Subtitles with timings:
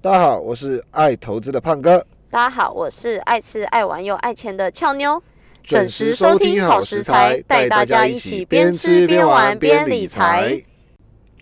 [0.00, 2.06] 大家好，我是爱投资的胖哥。
[2.30, 5.20] 大家好，我是爱吃、爱玩又爱钱的俏妞。
[5.64, 10.62] 准时收听好食材，带大家一起边吃边玩边理财。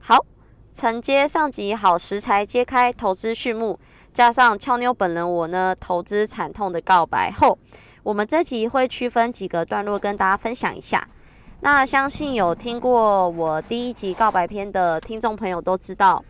[0.01, 0.25] 好，
[0.73, 3.79] 承接上集好食材揭开投资序幕，
[4.15, 7.59] 加上俏妞本人我呢投资惨痛的告白后，
[8.03, 11.07] 我们这集会区分几个段落跟大家分享一下。
[11.61, 16.25] 那相信有听过我第一集告白篇的听众朋友都知道。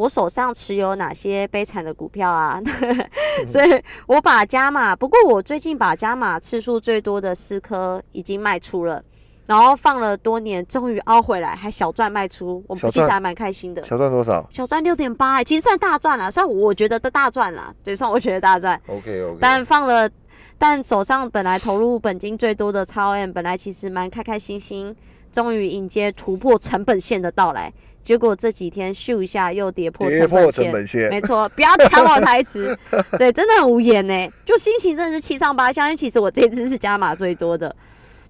[0.00, 2.58] 我手上持有哪些悲惨的股票啊？
[3.46, 9.04] 所以我把加码，不过我最近把加码次数最多的四颗已经卖出了，
[9.44, 13.84] 然后放了多年，终于凹回来，还小赚卖出，我们其实还蛮开心的。
[13.84, 14.48] 小赚多少？
[14.50, 18.80] 小赚六点八，其实算大赚了，算我觉得的大赚了，对，算我觉得大赚。
[18.86, 19.36] OK OK。
[19.38, 20.08] 但放了，
[20.56, 24.96] 但手上本来投入本金最多的超 M，本来其实蛮开开心心，
[25.30, 27.70] 终于迎接突破成本线的到来。
[28.02, 30.28] 结果这几天咻一下又跌破成
[30.72, 32.76] 本线，没错，不要抢我台词，
[33.18, 35.86] 对，真的很无言呢，就心情真的是七上八下。
[35.86, 37.74] 因为其实我这次是加码最多的，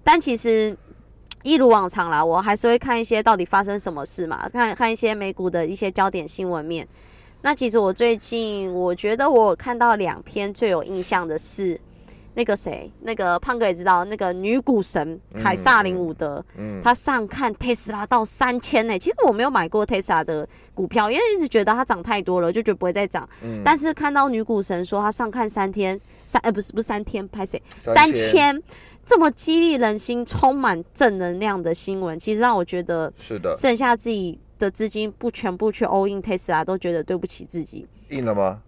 [0.03, 0.75] 但其实
[1.43, 6.87] 一如往常啦，我还是会看一些到底发生什么事嘛，看看一些美股的一些焦点新闻面。
[7.41, 11.79] 那其实我最近我觉得我看到两篇最有印象的是。
[12.33, 18.97] 那个谁，那个胖哥也知道，那个女股神凯撒林伍德，嗯他上看特斯拉到三千呢。
[18.97, 23.27] 其实我没有买过特斯拉的股票，因为一直觉得它涨太多了，就觉得不会再涨。
[23.63, 28.61] 但是看到女股神说她上看三天，三呃不是不是三天，拍谁三千
[29.05, 37.87] 这么激励人心、充满正能量的新闻，其实让我觉得是的，剩下自己的资金不全部去 all in Tesla，，都觉得对不起自己。
[38.09, 38.61] 硬了吗？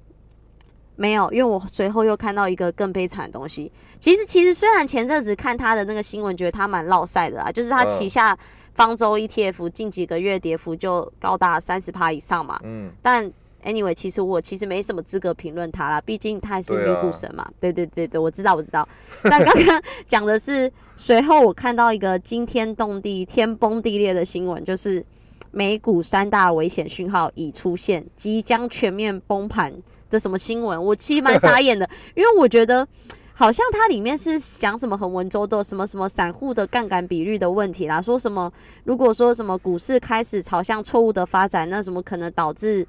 [0.96, 3.72] 没有，因为我随后又看到一个更悲惨的东西。
[4.00, 8.38] 其实，其实虽然前阵子看他的那个新闻，觉得他蛮落赛的啊，就是他旗下
[8.76, 12.60] 方舟 ETF 近几个月跌幅就高达三十趴以上嘛。
[12.64, 12.92] 嗯。
[13.02, 13.26] 但
[13.64, 17.50] anyway，其实我其实没什么资格评论他啦，毕竟他是女股神嘛。
[17.60, 18.88] 对对对对，我知道我知道。
[19.24, 25.04] 但刚刚讲的是随后我看到一个惊天动地、天崩地裂的新闻，就是
[25.52, 29.74] 美股三大危险讯号已出现，即将全面崩盘。
[30.14, 30.82] 的什么新闻？
[30.82, 32.88] 我其实蛮傻眼的，因为我觉得
[33.34, 38.52] 好像它里面是讲什么很文绉的，什么什么散户的杠杆比率的问题啦，说什么
[38.84, 42.88] 如果说什么股市开始朝向错误的发展，那什么可能导致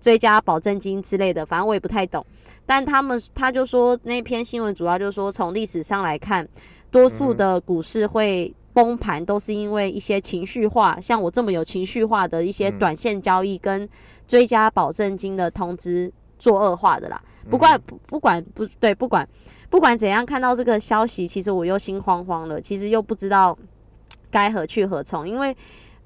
[0.00, 2.24] 追加保证金之类的，反正我也不太懂。
[2.64, 6.48] 但他们他就说那篇新闻主要就是说从历史上来看，
[6.90, 13.88] 多数的股市会崩盘都是因为一些情绪化，像我这么有情绪化的一些短线交易跟
[14.28, 16.12] 追加保证金的通知。
[16.40, 19.28] 做恶化的啦，不管不不管不对，不管
[19.68, 23.56] 不管怎样，看到这个消息，其实我又心慌慌了，其实又不知道
[24.32, 25.56] 该何去何从，因为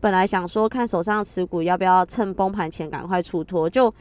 [0.00, 3.94] 本来想说看手上的持股要不要趁崩盘前赶快出脱，就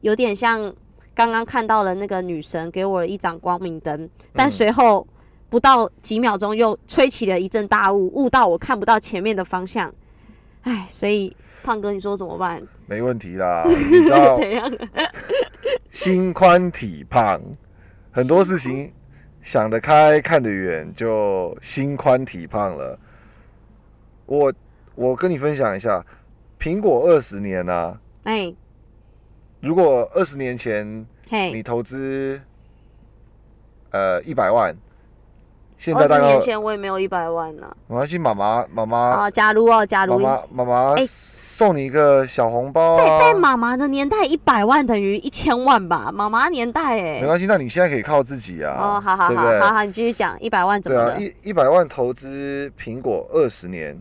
[0.00, 0.72] 有点像
[1.14, 5.06] 刚刚看到了那个女神给我了一盏光明灯，但随后
[5.50, 9.92] 不到几秒钟又吹起了一阵大雾，雾到我看不到前面的方向，
[10.62, 12.62] 唉，所以胖哥，你说怎么办？
[12.86, 14.70] 没问题啦， 你知道怎样？
[15.90, 17.40] 心宽体胖，
[18.12, 18.92] 很多事情
[19.42, 22.98] 想得开、看得远，就心宽体胖了。
[24.26, 24.52] 我
[24.94, 26.04] 我跟你分享一下，
[26.58, 28.54] 苹果二十年啊，哎，
[29.60, 32.40] 如果二十年前，你投资
[33.90, 34.74] 呃一百万。
[35.94, 37.66] 二十年前我也没有一百万呢。
[37.86, 42.96] 我要去妈妈妈妈啊，假如哦，假如妈妈妈妈送你一个小红包。
[42.96, 46.10] 在在妈妈的年代，一百万等于一千万吧？
[46.12, 48.76] 妈妈年代哎，没关系，那你现在可以靠自己啊。
[48.78, 51.18] 哦，好好好，好好，你继续讲，一百万怎么了？
[51.18, 53.98] 一一百万投资苹果二十年，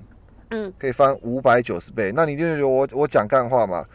[0.52, 2.12] 嗯，可以翻五百九十倍。
[2.14, 3.86] 那你就觉得我我讲干话嘛？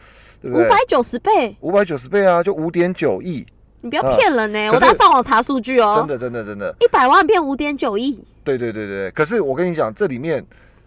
[0.41, 0.65] 对不对？
[0.65, 3.45] 五百九十倍，五百九十倍啊，就五点九亿。
[3.85, 4.69] 你不要骗人呢！
[4.71, 5.93] 我在上网查数据哦。
[5.95, 6.75] 真的，真的，真的。
[6.79, 8.19] 一百万变五点九亿。
[8.43, 9.11] 对对对对。
[9.11, 10.43] 可是我跟你讲，这里面，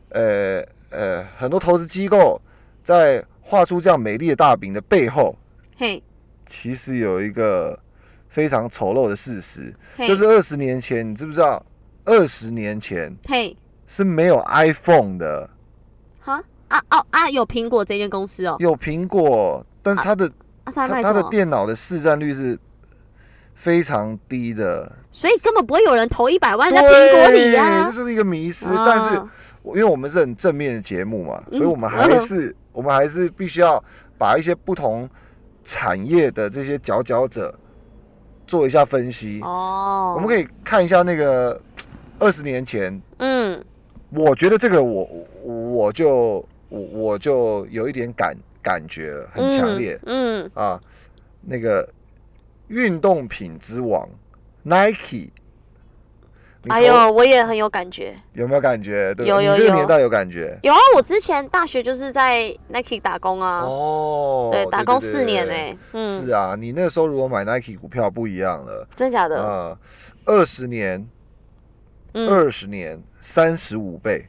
[0.08, 0.60] 呃
[0.90, 2.40] 呃，很多投资机构
[2.82, 5.36] 在画出这样美丽的大饼的背后，
[5.76, 6.02] 嘿，
[6.48, 7.78] 其实有一个
[8.26, 11.64] 非常丑陋的事实，就是二十年前，你知不知道？
[12.04, 13.56] 二十年前，嘿，
[13.86, 15.48] 是没有 iPhone 的。
[16.18, 17.30] 哈啊哦啊！
[17.30, 18.56] 有苹果这间公司哦。
[18.58, 20.28] 有苹果，但是它的
[20.64, 22.58] 它它的电脑的市占率是。
[23.58, 27.90] 非常低的，所以根本不会有人投一百万在苹果里呀。
[27.92, 29.16] 这是一个迷失，但是
[29.64, 33.82] 因为我们是很正面的节目嘛，所以我们还是我们还是必须要
[34.16, 35.10] 把一些不同
[35.64, 37.52] 产业的这些佼佼者
[38.46, 39.40] 做一下分析。
[39.42, 41.60] 哦，我们可以看一下那个
[42.20, 43.60] 二十年前，嗯，
[44.10, 50.80] 我觉得这个我我就我就有一点感感觉了，很强烈，嗯啊。
[51.50, 51.88] 那个
[52.68, 54.08] 运动品之王
[54.62, 55.30] Nike。
[56.68, 58.14] 哎呦，我也很有感觉。
[58.34, 59.14] 有没有感觉？
[59.14, 64.50] 对有有有你这个年代有感觉有啊，我之前大学就是在 Nike 打工啊，哦。
[64.52, 69.42] 对，打工四年呢、对嗯，是啊，你那个时候如果买 Nike 股票不一样了真假的？
[69.42, 69.78] 啊，
[70.26, 71.08] 二十年、
[72.12, 74.28] 嗯，二十年、三十五倍。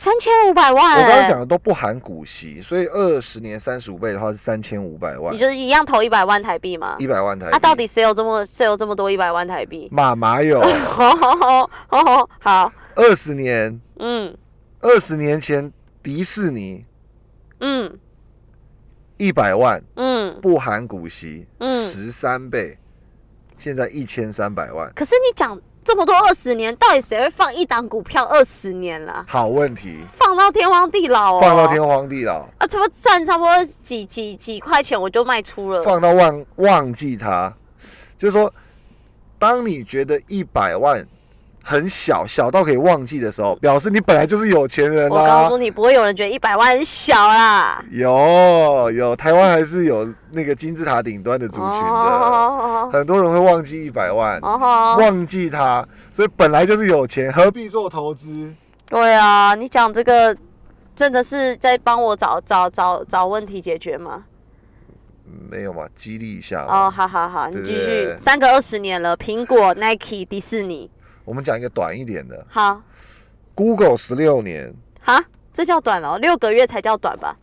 [0.00, 5.34] 三千五百万、我欸，刚刚讲的都不含股息，所以二十年三十五倍的话是三千五百万。
[5.34, 6.96] 你，就是一样投一百万台币吗？
[6.98, 7.52] 一百万台币。
[7.52, 9.90] 啊，到底谁有这么谁有这么多一百万台币？
[9.92, 10.58] 妈妈有。
[10.88, 12.30] 好好好好好。
[12.40, 14.34] 好，二十年，嗯。
[14.80, 15.70] 二十年前
[16.02, 16.86] 迪士尼
[17.58, 17.98] 嗯。
[19.18, 19.84] 一百万。
[19.96, 20.40] 嗯。
[20.40, 21.78] 不含股息，嗯。
[21.78, 22.78] 十三倍，
[23.58, 24.90] 现在一千三百万。
[24.96, 29.24] 可是你讲这么多二十年，到底谁会放一档股票二十年啦？
[29.26, 35.82] 好问题，放到天荒地老哦，放到天荒地老，啊，差不多赚差不多几几几块钱我就卖出了。
[35.82, 37.52] 放到忘忘记它，
[38.18, 38.52] 就是说，
[39.38, 41.04] 当你觉得一百万
[41.62, 45.56] 很小，小到可以忘记的时候，表示你本来就是有钱人啦我告诉。
[45.58, 47.82] 你，不会有人觉得一百万很小啦。
[47.90, 58.52] 有有，台湾还是有那个金字塔顶端的族群的，哦很多人会忘记一百万，忘记它，所以本来就是有钱，何必做投资？
[58.88, 60.36] 对啊，你讲这个
[60.96, 64.24] 真的是在帮我找找找找问题解决吗？
[65.48, 66.86] 没有嘛，激励一下嘛。
[66.86, 68.12] 哦，好好好，你继续。
[68.18, 70.90] 三个二十年了，苹果、Nike、迪士尼，
[71.24, 72.46] 我们讲一个短一点的。
[72.48, 72.82] 好
[73.54, 75.22] ，，Google 十六年，哈，
[75.52, 77.36] 这叫短哦，六个月才叫短吧？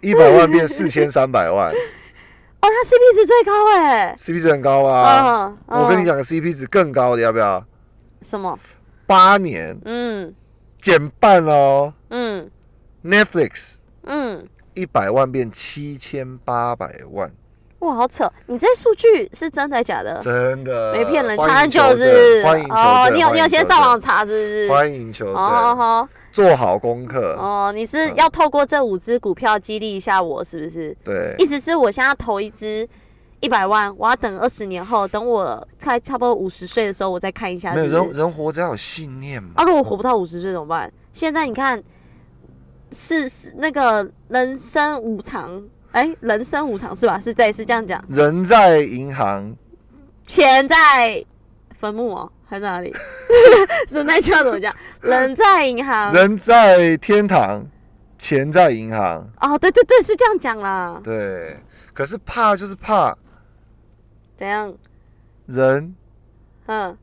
[0.00, 1.72] 一百万变四千三百万。
[2.60, 4.16] 哦，它 CP 值最高哎。
[4.18, 5.48] ，CP 值很高啊。
[5.48, 5.82] 嗯，嗯。
[5.82, 7.62] 我跟你，讲个 CP 值更高的，要不要？
[8.22, 8.58] 什么？
[9.06, 9.78] 八年。
[9.84, 10.34] 嗯。
[10.78, 11.92] 减半哦。
[12.08, 12.50] 嗯
[13.04, 13.74] ，Netflix。
[14.04, 17.30] 嗯，一百万变七千八百万，
[17.84, 18.30] 哇，好扯！
[18.46, 20.18] 你这数据是真的假的？
[20.18, 22.42] 真的没骗人，欢查很久迎求证是？
[22.42, 24.68] 欢迎求哦，你有你有先上网查，是不是？
[24.70, 25.44] 欢迎求哦证，
[25.76, 27.34] 好做好功课。
[27.34, 30.96] 哦，你是嗯要透过这五只股票激励一下我，是不是？
[31.04, 32.88] 对意，思是我现在投一只
[33.40, 39.50] 一百万，我要等二十年后，等我快差不多五十岁的时候，我再看一下没有人人活着要有信念嘛。
[39.56, 40.90] 啊，如果活不到五十岁怎么办？
[41.12, 41.82] 现在你看，
[42.90, 45.62] 是是那个人生无常，
[45.94, 47.20] 哎、人生无常是吧？
[47.20, 48.04] 是对，是这样讲。
[48.08, 49.56] 人在银行，
[50.24, 51.24] 钱在
[51.78, 52.92] 坟墓哦，还在哪里？
[53.88, 54.74] 是那句话怎么讲？
[55.00, 56.12] 人在银行。
[56.12, 57.64] 人在天堂，
[58.18, 59.30] 钱在银行。
[59.40, 61.00] 哦，对对对，是这样讲啦。
[61.04, 61.56] 对，
[61.92, 63.16] 可是怕就是怕
[64.36, 64.74] 怎样？
[65.46, 65.94] 人
[66.66, 66.98] 嗯，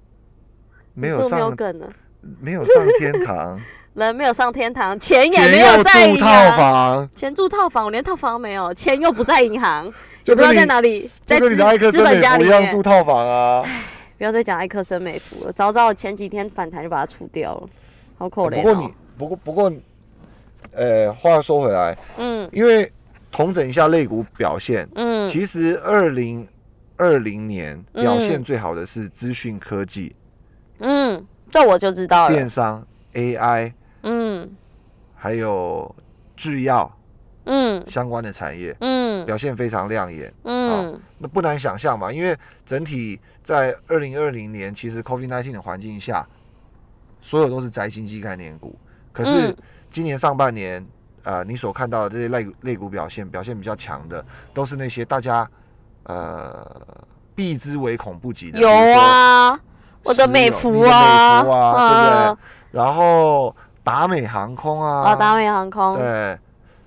[0.94, 1.90] 没有上梗了。
[2.42, 3.58] 没有上天堂，
[3.94, 6.58] 人没有上天堂，钱也钱没有在银住套。
[6.58, 9.86] 房，钱住套房，我连套房都没有，钱又不在银行，
[10.24, 12.82] 就不知道在哪里，在资资森美本家里面孚一样住。
[12.84, 13.64] 套房啊。
[14.18, 17.68] 不要再讲艾克森美孚了，早知道前几天反弹就把它除掉了，
[18.20, 18.62] 好可怜、哦。
[18.62, 19.74] 不过你，不过不过，
[20.74, 22.92] 呃，话说回来，嗯因为
[23.32, 26.48] 统整一下类股表现，嗯其实二零
[26.98, 30.16] 二零年表现嗯最好的是资讯科技、
[30.78, 32.48] 嗯，这我就知道了电。
[32.48, 32.86] 商、
[33.16, 33.74] AI，
[34.04, 34.50] 嗯
[35.16, 35.94] 还有
[36.36, 36.92] 制药
[37.46, 40.34] 嗯相关的产业嗯表现非常亮眼。
[40.44, 46.28] 嗯那不难想象嘛，因为整体在二零二零年，其实 COVID-19 的环境下，
[47.22, 48.76] 所有都是宅经济概念股。
[49.14, 49.58] 可是嗯
[49.92, 50.86] 今年上半年，
[51.24, 55.48] 呃，你所看到的这些类股类股表现表现比较强的，都是那些大家
[56.04, 56.66] 呃
[57.36, 59.60] 避之唯恐不及的，有啊，
[60.04, 62.38] 我的美孚啊，美孚啊，对不嗯
[62.72, 62.80] 对？
[62.80, 63.56] 然后
[63.92, 66.40] 达美航空啊，啊，达美航空，对，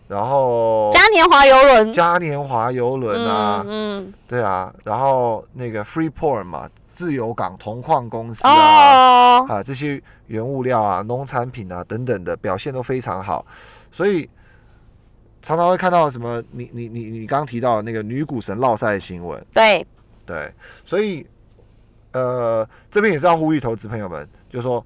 [0.08, 13.44] 然后嘉年华游轮，嘉年华游轮啊，嗯对啊，然后那个 Freeport 嘛，自由港铜矿公司啊，哦，啊这些原物料啊、农产品啊等等的表现都非常好，
[13.90, 14.26] 所以
[15.42, 19.86] 常常会看到什么你你你你刚刚提到的那个女股神落赛的新闻，对，
[20.24, 20.50] 对，
[20.86, 21.26] 所以
[22.12, 24.82] 呃这边也是要呼吁投资朋友们，就是说，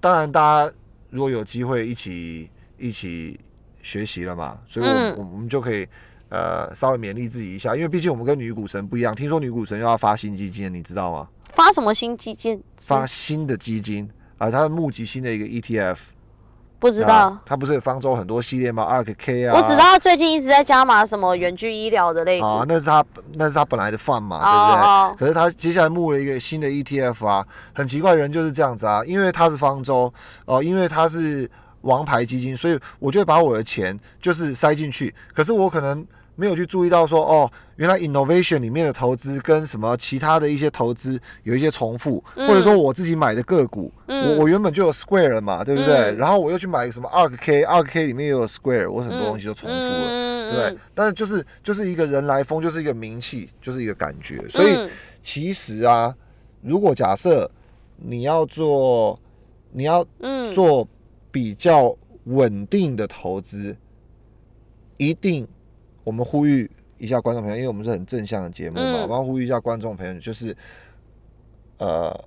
[0.00, 0.72] 当然大家
[1.14, 3.38] 如果有机会一起一起
[3.80, 5.86] 学习了嘛，所以我们、嗯我们就可以。
[6.30, 9.14] 呃，稍微勉励自己一下，因为毕竟我们跟女股神不一样。
[9.14, 11.28] 听说女股神又要发新基金，你知道吗？
[11.52, 12.60] 发什么新基金？
[12.78, 15.96] 发新的基金啊，它募集新的一个 ETF。
[16.84, 17.38] 不知啊道。
[17.46, 22.46] 它不是方舟很多系列吗？ARK K 啊，我知道他最近一直在加码什么远距医疗的类股。
[22.46, 24.84] 啊，那是他那是他本来的饭嘛，对哦不对？
[24.84, 30.12] 哦可是他接下来募了一个新的 ETF 啊，很奇怪，人就是这样子啊，因为他是方舟
[30.44, 31.50] 哦、因为他是
[31.80, 45.94] 王牌基金，所以我就会把我的钱就是塞进去，可是我可能没有去注意到说，哦，原来 innovation 里面的投资跟什么其他的一些投资有一些重复，嗯或者说我自己买的个股，嗯我我原本就有 Square 了嘛，对不对？
[45.96, 50.06] 嗯然后我又去买什么 ARK K，ARK K 里面也有 Square，我很多东西就重复了。
[50.08, 54.46] 嗯对不对，但是就是就是一个人来疯，就是一个名气，就是一个感觉。
[54.48, 54.90] 所以嗯
[55.22, 56.14] 其实啊，
[56.60, 57.50] 如果假设
[57.96, 59.18] 你要做，
[59.72, 60.86] 你要嗯做
[61.30, 63.74] 比较稳定的投资，
[64.98, 65.48] 一定
[66.04, 70.56] 我们呼吁一下观众朋友，因为我们是很正向的节目嘛，嗯我们要呼吁一下观众朋友，就是
[71.78, 72.24] 呃，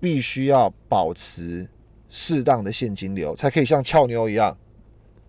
[0.00, 1.68] 必须要保持
[2.08, 4.56] 适当的现金流，才可以像俏妞一样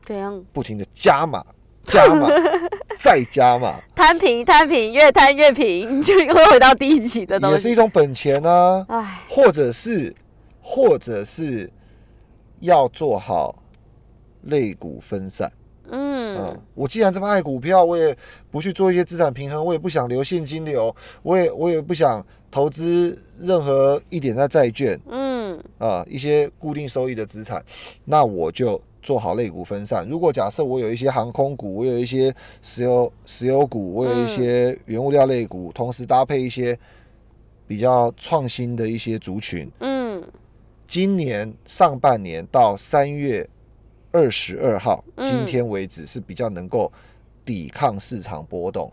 [0.01, 1.45] 怎样不停的加码、
[1.83, 2.27] 加码、
[2.97, 7.55] 再加码，摊平摊平，越摊越平， 就会回到第一集的东西。
[7.55, 8.85] 也是一种本钱啊。
[8.89, 10.15] 唉，或者是，
[10.61, 11.69] 或者是
[12.61, 13.63] 要做好
[14.43, 15.51] 肋骨分散。
[15.89, 16.37] 嗯。
[16.39, 18.15] 嗯，我既然这么爱股票，我也
[18.51, 25.61] 不去做一些资产平衡，我也不想留现金流，我也我也不想投资任何一点在债券嗯。
[25.79, 27.63] 啊、一些固定收益的资产，
[28.05, 30.07] 那我就做好类股分散。
[30.07, 36.77] 如果假设我有一些航空股，我有一些石油石油股，我有一些原物料类股，同时搭配一些
[37.65, 40.23] 比较创新的一些族群，嗯。
[40.85, 43.47] 今年上半年到三月
[44.11, 45.27] 二十二号，嗯。
[45.27, 46.91] 今天为止是比较能够
[47.45, 48.91] 抵抗市场波动，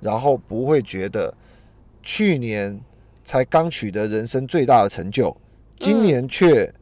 [0.00, 1.32] 然后不会觉得
[2.02, 2.80] 去年
[3.24, 5.36] 才刚取得人生最大的成就，
[5.78, 6.72] 今年却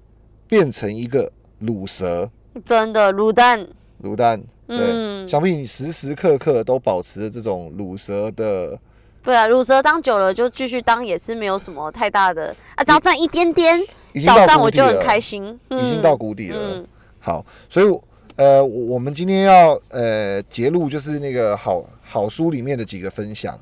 [0.47, 1.31] 变成一个
[1.63, 2.31] 卤蛇。
[2.65, 3.67] 真的卤蛋，
[4.03, 4.41] 卤蛋。
[4.67, 5.29] 对，嗯。
[5.29, 8.79] 想必你时时刻刻都保持着这种卤蛇的，
[9.23, 13.79] 对啊，乳蛇当久了就继续当，也是没有什么太大的啊，只要赚一点点
[14.15, 15.59] 小赚，我就很开心。
[15.71, 16.85] 已经到谷底了。
[17.25, 18.01] 嗯好，所以
[18.37, 23.59] 呃，我我们今天要呃揭露就是那个好好书里面的几个分享。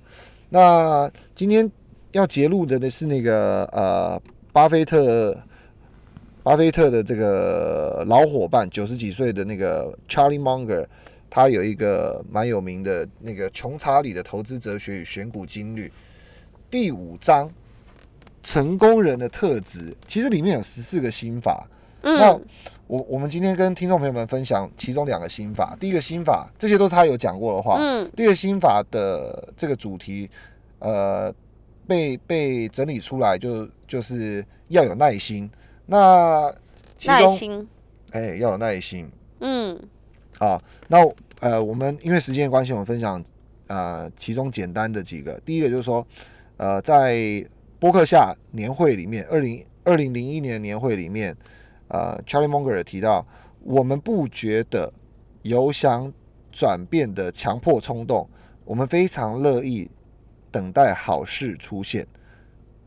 [0.49, 1.71] 那今天
[2.11, 4.21] 要揭露的呢是那个呃，
[4.53, 5.37] 巴菲特，
[6.43, 10.85] 巴菲特的这个老伙伴，九十几岁的那个 Charlie Munger，
[11.31, 15.93] 他有一个蛮有名的那个穷查理的投资哲学与选股金律
[16.69, 17.49] 第五章。
[18.45, 21.65] 成功人的特质，其实里面有十四个心法，
[22.03, 22.45] 那嗯
[22.93, 25.75] 我我们今天跟听众朋友们分享其中两个心法。
[25.81, 27.79] 第一个心法，这些都是他有讲过的话。
[27.81, 30.29] 嗯第二个心法的这个主题，
[30.79, 31.35] 呃，
[31.87, 35.51] 被被整理出来就就是要有耐心。
[35.87, 36.55] 那
[36.99, 37.69] 其中，耐心，
[38.11, 39.81] 哎，要有耐心嗯
[40.39, 40.63] 好。
[40.87, 40.99] 那
[41.41, 43.25] 呃，我们因为时间的关系，我们分享
[43.69, 45.41] 呃其中简单的几个。
[45.47, 46.07] 第一个就是说，
[46.59, 47.43] 呃，在
[47.79, 51.35] 播客下年会里面，二零二零零一年年会里面，
[51.93, 53.25] 呃，Charlie Munger 有提到，
[53.61, 54.91] 我们不觉得
[55.43, 56.11] 有想
[56.51, 58.27] 转变的强迫冲动，
[58.65, 59.91] 我们非常乐意
[60.51, 62.07] 等待好事出现。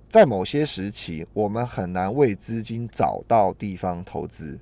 [0.09, 4.57] 在某些时期，我们很难为资金找到地方投资。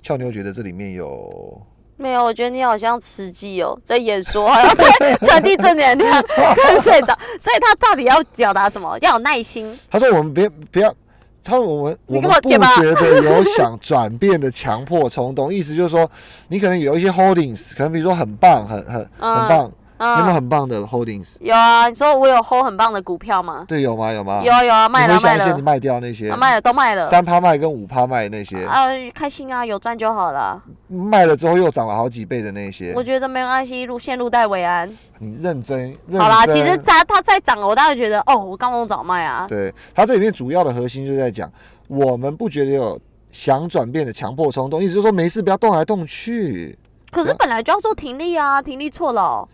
[0.00, 1.60] 俏妞觉得这里面有
[1.96, 6.22] 没有，我觉得你好像吃鸡哦，在演说，还要在 传递正能量，
[6.56, 7.18] 跟睡着。
[7.40, 8.96] 所以他到底要表达什么？
[9.00, 9.76] 要有耐心。
[9.90, 10.94] 他说：“我们别不要，
[11.42, 16.10] 他说我们我们不觉得有想转变的强迫冲动，意思就是说，
[16.48, 21.36] 你可能有一些 holdings，可能比如说很棒，很很很嗯有没有嗯，很棒的 holdings？
[21.40, 23.64] 有啊，你说我有 hold 很棒的股票吗？
[23.66, 24.12] 对，有吗？
[24.12, 24.40] 有吗？
[24.44, 27.04] 有啊有啊，卖了卖了你卖掉那些啊，卖了都卖了。
[27.04, 30.62] 三趴卖跟五趴卖那些，啊，开心啊，有赚就好了。
[30.86, 34.88] 卖了之后又涨了好几倍的那些我，觉得没有关系，路线路带为安。
[35.18, 39.46] 你认真认好啦，其实它它再涨，我当然觉得哦，我刚刚早卖啊。
[39.48, 41.50] 对，它这里面主要的核心就是在讲，
[41.88, 42.98] 我们不觉得有
[43.32, 46.78] 想转变的强迫冲动，意思就是说没事不要动来动去。
[47.10, 49.48] 可是本来就要做停利啊，停利错了哦。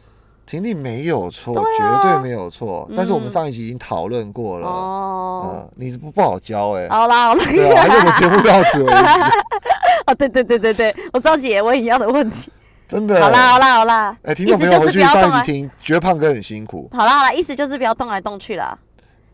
[0.47, 1.63] 停利没有错，绝
[2.03, 2.89] 对没有错。
[2.97, 8.95] 但是我们嗯上一集已经讨论过了，哦，呃，你是不不好教哎、好啦好啦，对啊， 还是我们节目到此为止，
[10.07, 12.53] 哦，对对对对对，我知道姐问一样的问题。
[12.87, 13.19] 真的。
[13.23, 15.01] 好啦好啦好啦，哎、听意众朋友回去。
[15.03, 16.91] 上一集听，觉得胖哥很辛苦。
[16.93, 18.79] 好啦好啦，意思就是不要动来动去啦。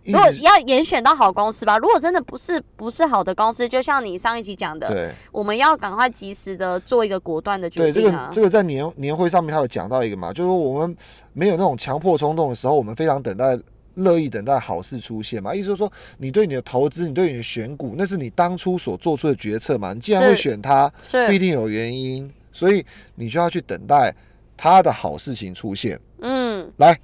[0.04, 8.10] 如果要严选到好公司吧，如果真的不是不是好的公司，就像你上一集讲的，对我们要赶快及时的做一个果断的决定对，这。
[8.10, 10.96] 个这个在年年会上面他有讲到一个嘛，就是说我们
[11.32, 13.58] 没有那种强迫冲动的时候，我们非常等待。
[13.94, 15.52] 乐意等待好事出现嘛？
[15.52, 19.92] 意思就是说，你对你的投资，你对你的选股，那是你当初所做出的决策嘛。
[19.92, 20.88] 你既然会是选它，
[21.28, 24.14] 必是，定有原因，所以你就要去等待
[24.56, 26.00] 它的好事情出现。
[26.20, 26.98] 嗯，来，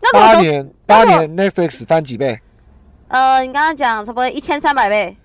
[0.00, 2.40] 那如果都八年，八年 Netflix 翻几倍？
[3.08, 5.16] 呃，你刚刚讲差不多一千三百倍，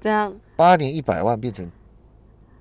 [0.00, 1.70] 这样八年一百万变成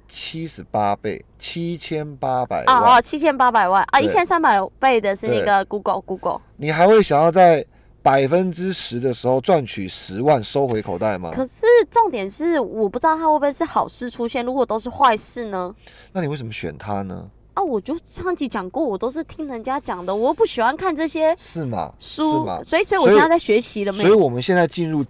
[0.08, 2.98] 七十八倍，七千八百哦万。
[2.98, 6.42] 哦，七千八百万啊，对一千三百倍的是那个 Google Google。
[6.58, 7.66] 你还会想要在
[8.04, 11.32] 百分之十的时候赚取十万收回口袋吗？
[11.34, 15.74] 可是重点是，我不知道它会不会是好事出现，如果都是坏事呢？
[16.12, 17.30] 那你为什么选它呢？
[17.56, 21.92] 啊，我就上集讲过，我都是听人家讲的，我又不喜欢看这些是吗？
[22.00, 22.62] 书吗，？
[22.64, 24.14] 所以所以我现在在学习了没所以？
[24.14, 25.04] 我们现在进入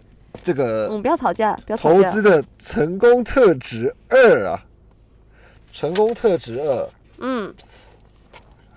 [0.43, 1.95] 这个嗯，不要吵架，不要吵架。
[1.95, 4.63] 投资的成功特质二啊，
[5.73, 6.89] 成功特质二。
[7.17, 7.51] 嗯，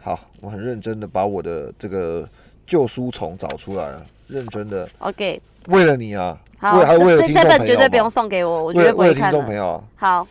[0.00, 2.26] 好，我很认真的把我的这个
[2.66, 9.38] 旧书虫找出来了，认真的 OK，为了你啊，好，为还为了这这这本绝对不用送给我，我为绝对不了为了听会看的。
[9.38, 10.26] 众朋友啊，好，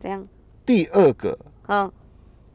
[0.00, 0.26] 这样，
[0.64, 1.38] 第二个
[1.68, 1.90] 嗯，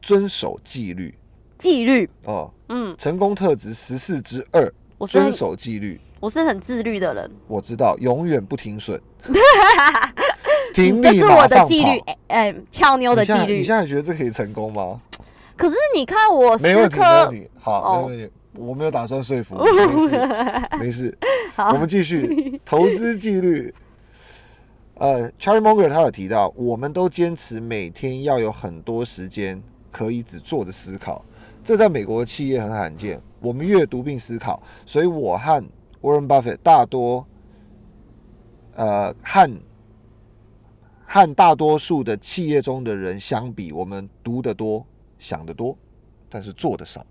[0.00, 1.14] 遵守纪律
[1.58, 6.00] 纪律，哦，嗯，成功特质十四之二，遵我是很守纪律。
[6.20, 8.98] 我是很自律的人，我知道，永远不停损，
[10.72, 13.86] 停这是我的纪律跑。，哎、哎俏妞的纪律你现在你。
[13.86, 15.00] 现在觉得这可以成功吗？
[15.56, 17.50] 可是你看我没十问题，没颗问，题。
[17.60, 18.32] 好，哦没问题。
[18.56, 20.28] 我没有打算说服，没事，
[20.78, 21.18] 没事。
[21.56, 23.74] 好我们继续 投资纪律。
[24.94, 29.60] 呃，Charlie Munger 他有提到，我们都坚持每天要有很多时间
[29.90, 31.24] 可以只做着思考，
[31.64, 33.20] 这在美国的企业很罕见。
[33.40, 35.64] 我们阅读并思考，所以我和
[36.00, 37.26] Warren Buffett 大多，
[38.74, 39.50] 呃，和
[41.06, 44.86] 和大多数的企业中的人相比，我们读得多，
[45.18, 45.76] 想得多，
[46.28, 47.04] 但是做得少。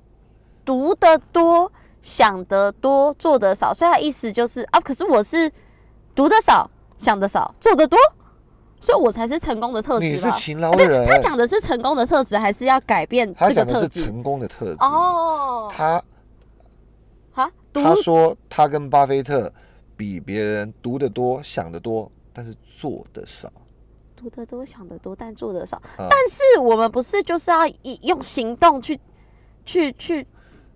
[0.66, 1.72] 读得多，
[2.02, 5.52] 想得多，做得少，所以他意思就是啊，可是我是
[6.16, 6.70] 读得少，
[7.04, 8.00] 想的少，做的多，
[8.80, 10.32] 所以我才是成功的特质你是？
[10.32, 13.90] 勤劳的人，他讲的是成功的特质，还是要改变这个他讲的是？
[13.90, 14.78] 成功的特质。
[14.80, 16.02] 哦，他
[17.34, 19.52] 啊，他说他跟巴菲特
[19.98, 23.52] 比别人读得多、想得多，但是做的少。
[24.16, 25.76] 读得多，想得多，但做的少。
[25.98, 28.98] 啊但是我们不是就是要以用行动去
[29.66, 30.26] 去去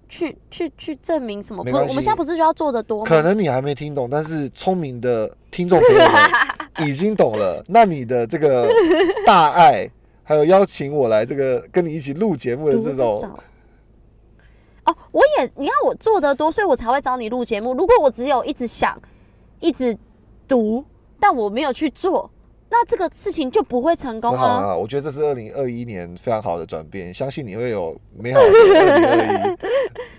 [0.09, 1.63] 去去去证明什么？
[1.63, 3.09] 不，没关系我们现在不是就要做的多吗？
[3.09, 7.63] 可能你还没听懂，但是聪明的听众朋友们 已经懂了。
[7.67, 8.69] 那你的这个
[9.25, 9.89] 大爱，
[10.23, 13.23] 还有邀请我来这个跟你一起录节目的这种，
[14.85, 17.73] 哦，我也，你看我做的多，所以我才会找你录节目。
[17.73, 18.97] 如果我只有一直想，
[19.59, 19.97] 一直
[20.47, 20.83] 读，
[21.19, 22.29] 但我没有去做，
[22.79, 24.37] 那这个事情就不会成功啊。
[24.37, 28.45] 很好很好，我觉得这是二零二一年非常好的转变，相信你会有美好的
[28.77, 29.57] 二零二一。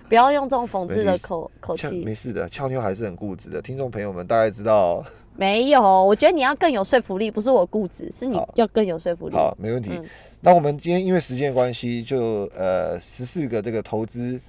[0.08, 2.04] 不要用这种讽刺的口口俏气。
[2.04, 3.62] 没事的，俏妞还是很固执的。
[3.62, 5.04] 听众朋友们大概知道，
[5.36, 9.36] 没有，我觉得你要更有说服力，不是我固执，是你好要更有说服力。
[9.36, 9.90] 好，没问题。
[9.94, 10.04] 嗯
[10.40, 14.40] 那我们今天因为时间关系，就呃十四个这个投资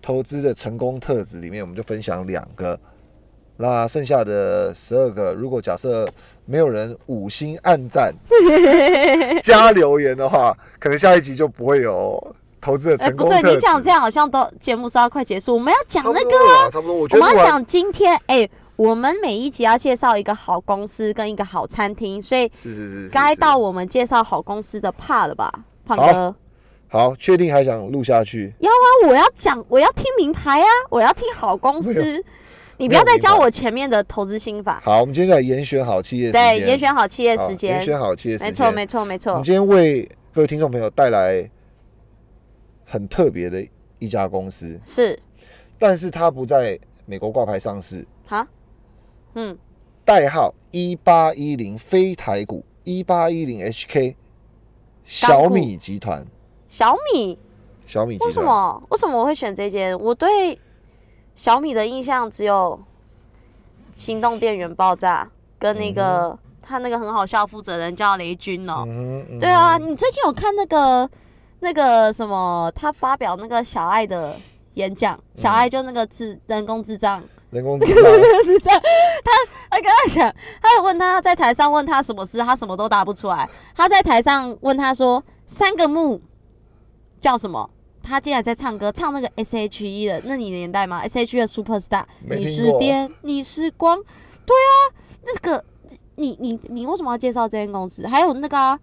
[0.00, 2.78] 投资的成功特质里面，我们就分享两个。
[3.60, 6.08] 那剩下的十二个，如果假设
[6.44, 8.14] 没有人五星暗赞
[9.42, 13.50] 加留言的话，可能下一集就不会有投资的成功特质。
[13.50, 16.94] 你讲这样好像都节目是要快结束，我们要讲那个，差不多。
[16.94, 25.52] 我觉得我们要讲今天，哎、我们每一集要介绍一个好公司跟一个好餐厅，所以是是是是是该到我们介绍好公司的 part 了吧，
[25.84, 26.32] 胖哥？
[26.86, 28.54] 好，确定还想录下去？
[28.60, 32.24] 要啊，我要讲，我要听名牌啊，我要听好公司。
[32.78, 34.80] 你不要再教我前面的投资心法。
[34.84, 37.72] 好，我们今天来严选好企业时对，严选好企业时间。
[37.72, 39.32] 严，选好企业时间，没错，没错，没错。
[39.32, 39.44] 我们。
[39.44, 41.50] 今天为各位听众朋友带来
[42.84, 43.66] 很特别的
[43.98, 45.18] 一家公司，是，
[45.76, 48.46] 但是它不在美国挂牌上市，好，
[49.34, 49.58] 嗯，
[50.04, 54.14] 代号一八一零非台股一八一零 HK
[55.04, 56.24] 小米集团，
[56.68, 57.36] 小米？
[57.84, 58.28] 小米集团。
[58.28, 58.82] 为什么？
[58.90, 59.98] 为什么我会选这间？
[59.98, 60.56] 我对
[61.38, 62.76] 小米的印象只有
[63.92, 71.08] 行动电源爆炸跟那个、他那个很好笑负责人叫雷军哦、嗯，嗯对啊，你最近有看那个
[71.60, 72.68] 那个什么？
[72.74, 74.34] 他发表那个小爱的
[74.74, 78.82] 演讲，小爱就那个智人工智障，人工智能是这样。
[79.24, 79.30] 他
[79.70, 83.48] 他跟他讲，他有问他在台上问他什么事，他什么都答不出来。
[83.76, 86.20] 他在台上问他说三个木
[87.20, 87.70] 叫什么？
[88.08, 93.98] 他竟然在唱歌，唱那个 S H E 的，那你的年代吗？S H E 的 Superstar，你是电，你是光，
[94.46, 94.72] 对啊，
[95.24, 95.62] 那个
[96.16, 98.06] 你你你为什么要介绍这间公司？
[98.06, 98.78] 还有那个啊，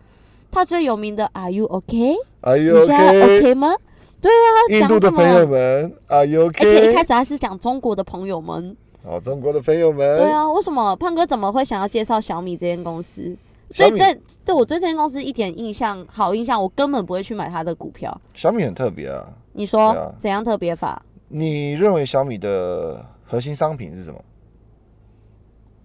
[0.51, 3.75] 他最有名的 Are you OK？，Are you 现在 OK？OK 吗？
[4.21, 5.45] 对啊，印讲什度的朋友么？
[5.47, 13.35] 们，Are you 而且一开始他是讲中国的朋友们，哦，中国的朋友们，对啊，为什么胖哥怎么会想要介绍小米这间公司？
[13.75, 18.21] 所以这对我对这间公司一点印象好印象，我根本不会去买它的股票。
[18.33, 19.27] 小米很特别啊。
[19.51, 21.01] 你说、啊怎样特别法？
[21.27, 24.21] 你认为小米的核心商品是什么？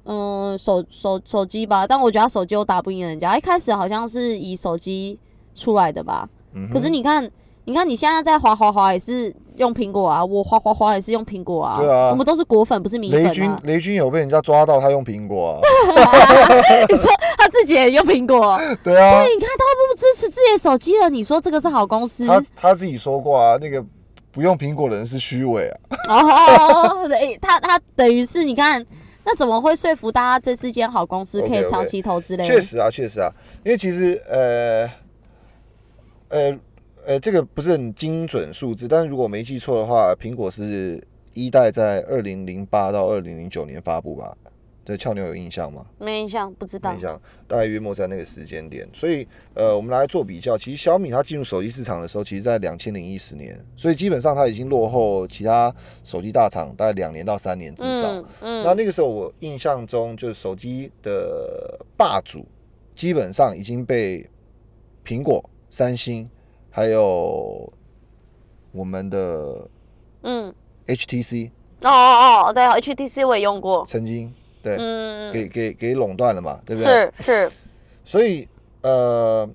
[0.04, 3.36] 嗯，手手手机吧，但我觉得他手机又打不赢人家。
[3.36, 5.18] 一开始好像是以手机
[5.54, 7.28] 出来的吧，嗯，可是你看，
[7.64, 12.10] 你看你现在在滑滑滑也是用苹果啊，我滑滑滑也是用苹果啊，对啊。
[12.10, 13.60] 我们都是果粉，不是米粉雷军啊。
[13.64, 15.60] 雷军有被人家抓到他用苹果啊，
[16.88, 22.26] 你说他自己也用苹果， 对啊，对，你看他不支持自己的手机了，你说这个是好公司？
[22.26, 23.84] 他他自己说过啊，那个
[24.32, 25.68] 不用苹果的人是虚伪
[26.08, 28.84] 啊，哦，对，他他等于是你看，
[29.24, 32.42] 那怎么会说服大家这是间好公司可以长期投资嘞？
[32.42, 33.30] 确实啊，确实啊，
[33.64, 34.90] 因为其实呃
[36.30, 36.58] 呃
[37.06, 41.02] 呃，这个不是很精准数字，但是如果没记错的话，苹果是
[41.34, 44.36] 一代在二零零八到二零零九年发布吧？
[44.82, 45.86] 这俏妞有印象吗？
[45.98, 47.02] 没印象，不知道没印。
[47.02, 48.88] 象，大概约莫在那个时间点。
[48.92, 58.10] 所以呃，我们来做比较，其实小米它进入手机市场的时候，其实在两千零一十年，所以基本上它已经落后其他手机大厂大概两年到三年至少。
[58.10, 62.44] 嗯嗯，那那个时候我印象中，就是手机的霸主
[62.96, 64.28] 基本上已经被
[65.04, 66.28] 苹果、三星
[66.70, 67.70] 还有
[68.72, 69.68] 我们的
[70.22, 70.54] 嗯
[70.86, 71.50] ，HTC
[71.82, 73.84] 哦哦哦，对，HTC 我也用过。
[73.84, 76.90] 曾经对、嗯，给给给垄断了嘛，对不对？
[76.90, 77.52] 是是，
[78.04, 78.46] 所以
[78.82, 79.48] 呃，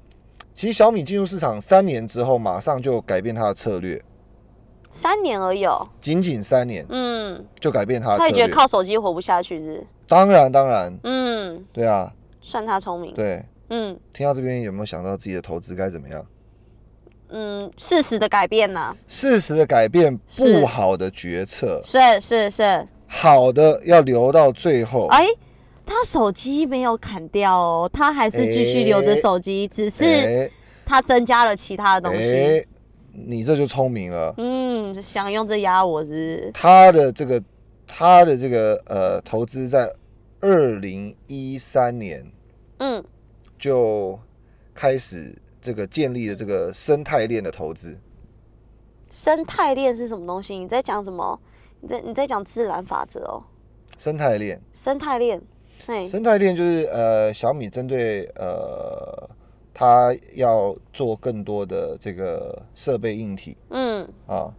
[0.53, 4.03] 其实小米进入市场三年之后，马上就改变它的策略，
[4.89, 5.87] 三年而已哦。
[6.01, 8.17] 仅仅三年嗯，就改变它。
[8.17, 9.87] 他也觉得靠手机活不下去，是是？
[10.07, 13.13] 当然当然，嗯，对啊，算他聪明。
[13.13, 13.43] 对。
[13.69, 16.23] 嗯听到这边有没有想到自己的投资该怎么样？
[17.37, 22.87] 嗯，事实的改变呐、事实的改变不好的决策，是是是。
[23.07, 25.07] 好的要留到最后。
[25.07, 25.27] 哎，
[25.85, 30.49] 他手机没有砍掉哦，他还是继续留着手机，只是哎
[30.85, 32.23] 他增加了其他的东西。
[32.23, 32.65] 哎，
[33.11, 34.33] 你这就聪明了。
[34.37, 36.51] 嗯，想用这压我是不是？
[36.53, 37.43] 他的这个
[37.85, 39.91] 他的这个呃投资在
[40.39, 42.25] 二零一三年
[42.77, 43.03] 嗯，
[43.59, 44.17] 就
[44.73, 45.35] 开始
[45.65, 47.97] 这个建立的这个生态链的投资。
[49.09, 50.55] 生态链是什么东西？
[50.59, 51.39] 你在讲什么？
[51.81, 53.43] 你在你在讲自然法则哦。
[53.97, 55.41] 生态链，生态链，
[55.87, 59.27] 嘿，生态链就是呃小米针对呃
[59.73, 64.53] 它要做更多的这个设备硬体嗯啊，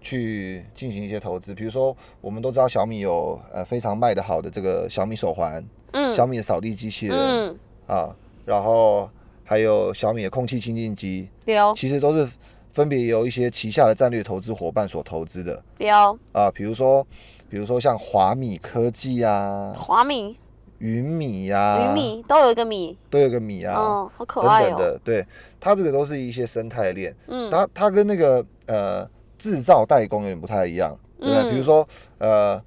[0.00, 1.54] 去进行一些投资。
[1.54, 9.08] 比如说，我们都知道小米有呃非常卖得好的这个小米手环、嗯小米的扫地机器人嗯，啊，然后
[9.44, 12.26] 还有小米的空气清净机，丢其实都是
[12.72, 15.62] 分别由一些旗下的战略投资伙伴所投资的。
[15.76, 17.06] 丢，啊，比如说，
[17.48, 20.38] 比如说像华米科技啊、华米、
[20.78, 22.24] 云米呀、云米？
[22.26, 24.68] 都有一个米，都有个米啊，哦，好可爱哦。
[24.70, 25.26] 等的，对，
[25.60, 27.50] 它这个都是一些生态链，嗯。
[27.50, 31.42] 它它跟那个呃制造代工有点不太一样，对不对？
[31.42, 31.50] 嗯。
[31.50, 31.86] 比如说
[32.18, 32.62] 呃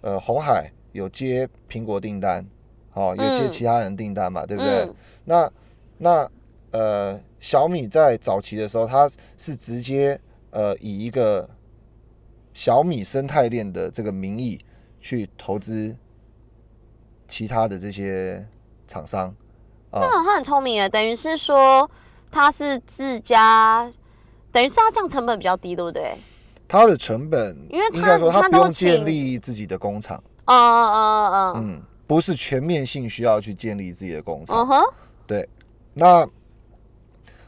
[0.00, 2.42] 呃红海有接苹果订单，
[2.94, 3.50] 哦，有接嗯。
[3.50, 4.80] 其他人订单嘛，对不对？
[4.84, 4.94] 嗯。
[5.24, 5.52] 那
[6.02, 6.28] 那
[6.72, 11.48] 呃小米在早期的时候，它是直接呃以一个
[12.52, 14.58] 小米生态链的这个名义
[15.00, 15.94] 去投资
[17.28, 18.44] 其他的这些
[18.88, 19.28] 厂商
[19.92, 20.00] 啊。
[20.00, 21.88] 那他很聪明啊，等于是说
[22.32, 23.88] 他是自家，
[24.50, 26.16] 等于是他这样成本比较低，对不对？
[26.66, 34.56] 他的成本，因为它应该说它它都不用建立自己的工厂，哦哦哦嗯嗯，不是全面性需要去建立自己的工厂。
[34.58, 34.82] 嗯哼，
[35.94, 36.28] 那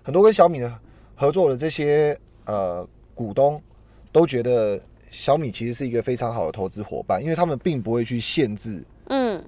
[0.03, 0.81] 很多跟小米的
[1.15, 3.63] 合作的这些呃股东
[4.13, 4.81] 都觉得
[5.11, 9.43] 小米其实是一个非常好的投资伙伴，因为他们并不会去限制嗯。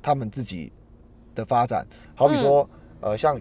[0.00, 0.72] 他们自己
[1.34, 1.86] 的发展。
[2.14, 2.68] 好比说，
[3.00, 3.38] 呃，像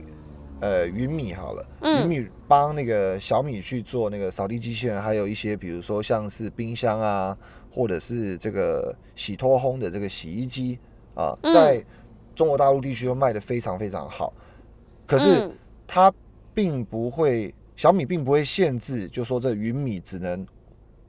[0.60, 2.02] 呃云米好了，嗯。
[2.02, 7.38] 云米帮那个小米去做那个扫地机器人，还有一些比如说像是冰箱啊，
[7.72, 10.80] 或者是这个洗脱烘的这个洗衣机
[11.13, 11.54] 啊，嗯。
[11.54, 11.86] 在
[12.38, 14.32] 中国大陆地区都卖得非常非常好。
[15.08, 15.52] 可是嗯
[15.88, 16.13] 它
[16.54, 20.45] 并不会，小米并不会限制，就说这云米只能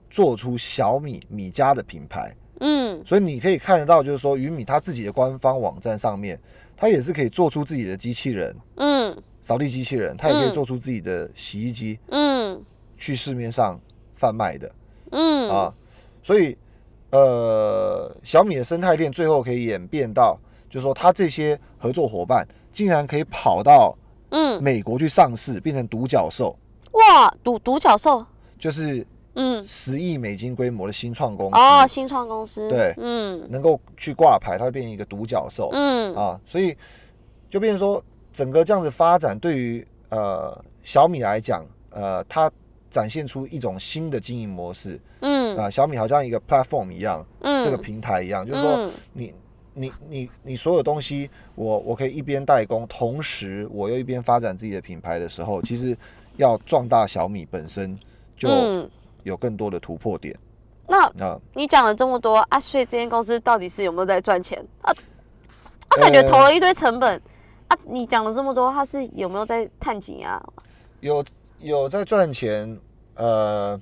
[0.09, 2.35] 做出小米米家的品牌。
[2.61, 6.41] 嗯所以你可以看得到，就是说云米它自己的官方网站上面，
[6.75, 12.61] 它也是可以做出自己的机器人，嗯扫地机器人，它也可以嗯做出自己的洗衣机，嗯
[12.97, 13.79] 去市面上
[14.17, 14.73] 贩卖的
[15.11, 15.75] 嗯啊。
[16.23, 16.57] 所以
[17.11, 20.39] 呃，小米的生态链最后可以演变到，
[20.69, 23.97] 就是说他这些合作伙伴竟然可以跑到
[24.31, 26.55] 嗯，美国去上市，变成独角兽，
[26.93, 28.25] 哇，独独角兽，
[28.59, 32.93] 就是嗯，十亿美金规模的新创公司，哦，新创公司，对。
[32.99, 33.47] 嗯。
[33.49, 35.71] 能够去挂牌，它会变成一个独角兽。
[35.73, 36.15] 嗯。
[36.15, 36.77] 啊，所以
[37.49, 38.03] 就变成说，
[38.33, 42.51] 整个这样子发展对于呃小米来讲，呃，它
[42.91, 45.01] 展现出一种新的经营模式。
[45.21, 45.57] 嗯。
[45.57, 48.93] 啊、小米好像一个 platform 一样，嗯，这个平台一样，就是说嗯
[49.79, 55.97] 你你你你所有东西，我我可以一边代工，同时我又一边发展自己的品牌的时候，其实
[56.37, 57.99] 要壮大小米本身
[58.37, 58.91] 就嗯，
[59.23, 60.37] 有更多的突破点
[60.87, 61.41] 那啊。
[61.55, 64.93] 你讲了这么多啊，所以这间公司到底是有没有在赚钱啊？
[65.89, 67.21] 啊，感觉投了一堆成本
[67.69, 70.43] 啊，你讲了这么多，他是有没有在探井啊？
[71.01, 71.25] 有
[71.61, 72.79] 有在赚钱，
[73.15, 73.81] 呃，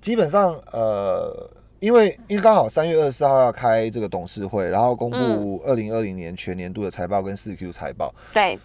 [0.00, 1.50] 基本上呃，
[1.82, 8.56] 因为因为刚好三月二十四号要开这个董事会，然后公布二零二零年全年度的财报跟四 Q 财报，对，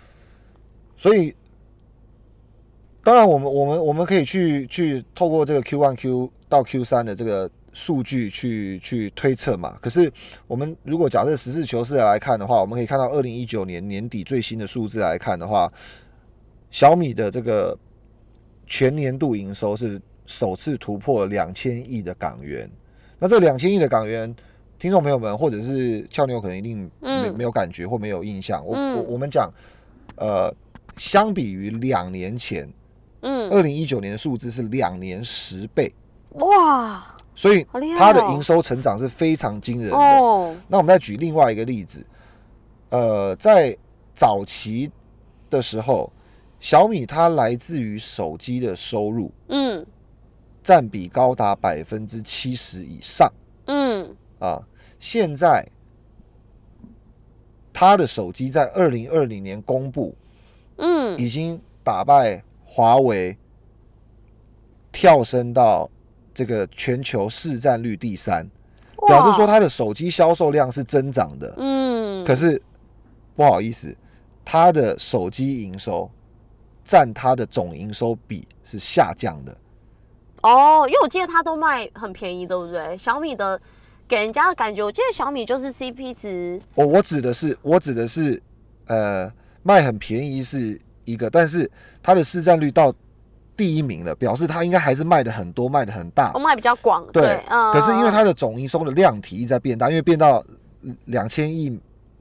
[0.95, 1.36] 所以
[3.03, 9.75] 当然我们我们我们可以去去透过这个 Q one Q 到 Q 三的这个数据去去推测嘛。
[9.82, 10.13] 可是
[10.45, 15.67] 我们如果假设实事求是地来看的话，我们可以看到二零一九年年底最新的数字来看的话，
[16.69, 17.75] 小米的这个
[18.67, 22.69] 全年度营收是首次突破两千亿的港元。
[23.19, 24.34] 那这两千亿的港元，
[24.77, 27.36] 听众朋友们或者是俏妞可能一定没、嗯。
[27.38, 28.65] 没有感觉或没有印象。
[28.65, 28.95] 我、嗯。
[28.97, 29.51] 我我们讲，
[30.15, 30.53] 呃，
[30.97, 32.71] 相比于两年前，
[33.21, 35.91] 嗯，二零一九年的数字是两年十倍，
[36.34, 37.65] 哇，所以！
[37.97, 39.97] 它的营收成长是非常惊人的。
[39.97, 42.06] 哦，那我们再举另外一个例子，
[42.89, 43.75] 呃，在
[44.13, 44.91] 早期
[45.49, 46.12] 的时候，
[46.60, 49.32] 小米它来自于手机的收入。
[49.49, 49.86] 嗯
[50.67, 53.32] 占比高达百分之七十以上
[53.67, 54.62] 嗯，啊。
[54.99, 55.65] 现在
[57.71, 60.13] 他的手机在二零二零年公布，
[60.75, 63.38] 嗯，已经打败华为，
[64.91, 65.89] 跳升到
[66.34, 68.45] 这个全球市占率第三，
[69.08, 71.56] 表示说哇，它的手机销售量是增长的。
[71.60, 72.62] 嗯，可是
[73.38, 73.95] 不好意思，
[74.43, 76.12] 他的手机营收
[76.84, 79.58] 占他的总营收比是下降的。
[80.41, 82.95] 哦，因为我记得它都卖很便宜，对不对？
[82.97, 83.60] 小米的
[84.08, 88.41] 给人家的感觉，我记得小米就是 CP 值，我我指的是，我指的是，
[88.86, 89.32] 呃，
[89.63, 91.69] 卖很便宜是一个，但是
[92.02, 92.93] 它的市占率到
[93.56, 96.39] 第一名了，表示它应该还是卖的很多，卖的很大我。
[96.39, 100.43] 卖比较广，对，嗯，可是因为它的总营收的量体一直在变大，因为变到
[101.06, 101.78] 两千亿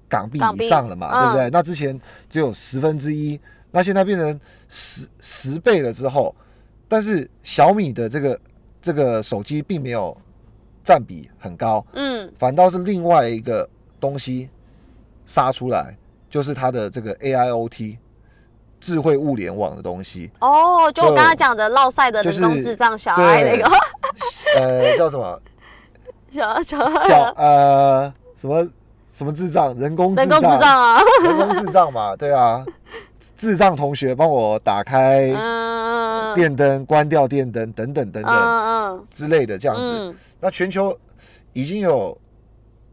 [0.08, 1.50] 港币港币以上了嘛，嗯对不对？
[1.50, 2.00] 那之前
[2.30, 3.38] 只有十分之一，
[3.70, 6.34] 那现在变成十十倍了之后，
[6.88, 8.40] 但是小米的这个
[8.80, 10.16] 这个手机并没有
[10.84, 13.68] 占比很高，嗯，反倒是另外一个
[13.98, 14.48] 东西
[15.24, 15.96] 杀出来，
[16.30, 17.96] 就是它的这个 AIoT
[18.80, 23.68] 智慧物联网的东西，哦，就我刚刚讲的落赛的人工智障小爱那个。
[24.56, 25.40] 呃，叫什么？
[26.30, 28.68] 小小小呃什么
[29.08, 32.64] 什么智障，人工人工智障啊，人工智障嘛，对啊，
[33.34, 39.92] 智障同学帮我打开嗯，电灯、关掉电灯等等等等嗯之类的这嗯样子。
[39.92, 40.96] 嗯，那全球
[41.52, 42.16] 已经有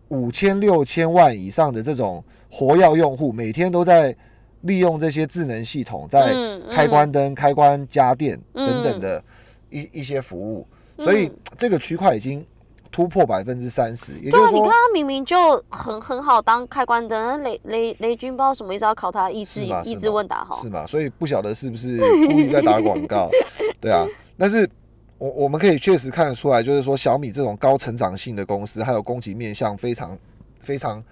[0.08, 4.16] 五千六千万以上的这种活跃用户，每天都在
[4.62, 8.66] 利用这些智能系统在嗯开关灯、开关家电嗯。
[8.68, 9.24] 等等的
[9.70, 10.68] 一一些服务，
[11.00, 12.46] 所以这个区块已经
[12.94, 14.70] 突破百分之三十，也就对啊，是说你刚。
[14.70, 15.36] 刚明明就
[15.70, 20.86] 很很好当开关灯，雷雷雷军不知道什么意思要考他益智是吗益是吗智问答哈，是嘛？
[20.86, 23.30] 所以不晓得是不是故意在打广告，
[23.82, 24.06] 对啊。
[24.38, 24.70] 但是
[25.18, 30.16] 我我们可以确实看得出来，就是说小米这种高成长性的公司，还有供给面向非常
[30.60, 31.04] 非常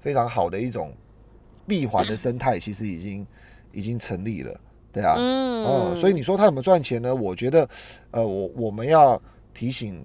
[0.00, 0.90] 非常好的一种
[1.66, 3.26] 闭环的生态，其实已经
[3.72, 4.58] 已经成立了，
[4.90, 5.16] 对啊。
[5.18, 7.14] 嗯，哦，所以你说它有没有赚钱呢？
[7.14, 7.68] 我觉得，
[8.12, 9.20] 呃，我我们要
[9.52, 10.02] 提醒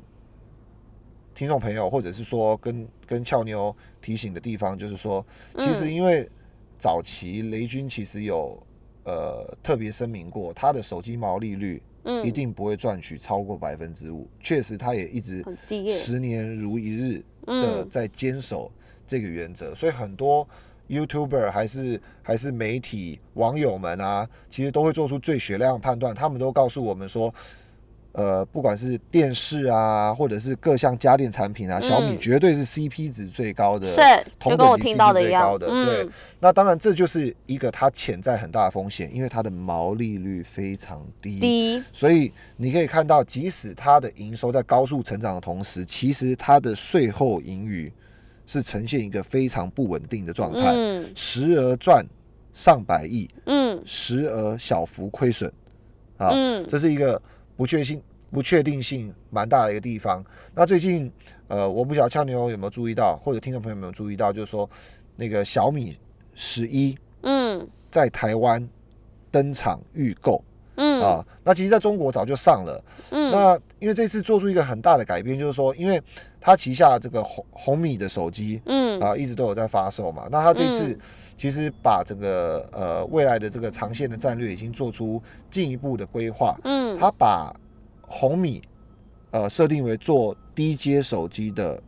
[1.42, 5.26] 听众朋友，或者是说跟跟俏妞提醒的地方，就是说，
[5.58, 6.30] 其实嗯因为
[6.78, 8.62] 早期雷军其实有
[9.06, 12.24] 呃特别声明过，他的手机毛利率嗯。
[12.24, 15.44] 一定不会赚取超过百分之五，确实他也一直
[15.92, 18.72] 十年如一日的嗯在坚守
[19.08, 20.48] 这个原则，所以很多
[20.90, 26.14] YouTuber 还是还是媒体网友们啊，其实都会做出最血量判断。
[26.14, 27.34] 他们都告诉我们说，
[28.14, 34.02] 呃，不管是电视啊，或者是各项家电产品啊，嗯小米绝对是 CP 值最高的，是
[34.38, 35.86] 同就跟我听到的一样最高，的。
[35.86, 47.92] 对嗯，，那当然这就是一个它潜在很大的风险，因为它的毛利率非常低，所以你可以看到，即使它的营收在高速成长的同时，其实它的税后盈余
[48.46, 51.10] 是呈现一个非常不稳定的状态，嗯。
[51.16, 52.06] 时而赚
[52.54, 53.82] 上百亿，嗯。
[53.86, 55.50] 时而小幅亏损，
[56.18, 56.66] 啊，嗯。
[56.68, 57.22] 这是一个
[57.62, 60.26] 不确性、不确定性蛮大的一个地方。
[60.56, 61.12] 那最近，
[61.48, 64.68] 呃，我不晓得俏妞有没有注意到，或者听众朋友有没有注意到，就是说
[65.16, 65.96] 那个小米
[66.34, 68.68] 十一嗯在台湾
[69.30, 70.44] 登场预购。
[70.74, 72.84] 嗯啊，那其实在中国早就上了。
[73.12, 76.00] 嗯，那因为这次做出一个很大的改变，就是说，因为
[76.40, 80.28] 它旗下这个红红米的手机，嗯啊，一直都有在发售嘛。
[80.32, 81.00] 那它这次嗯
[81.36, 86.56] 其实把这个呃未来的这个长线的战略已经做出进一步的规划。
[86.64, 87.52] 嗯它把
[88.02, 88.62] 红米
[89.32, 91.82] 呃设定为做低阶手机的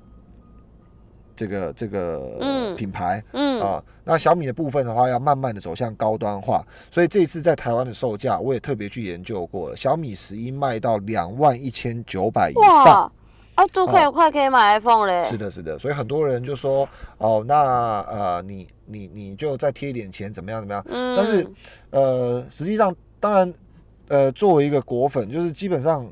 [1.44, 3.24] 这个这个嗯品牌。
[3.34, 12.54] 嗯啊，那小米的部分的话，要慢慢的走向高端化，所以这一次在台湾的售价，我也特别去研究过了，小米十一卖到两万一千九百以
[12.84, 13.12] 上。
[13.56, 20.84] 啊，都可以快可以买 iPhone 嘞，是的，是的，所以很多人就说，哦，那呃，你你你就再贴一点钱，怎么样怎么样？
[20.90, 21.48] 嗯，但是
[21.92, 23.54] 呃，实际上，当然，
[24.08, 26.04] 呃，作为一个果粉，就是基本上，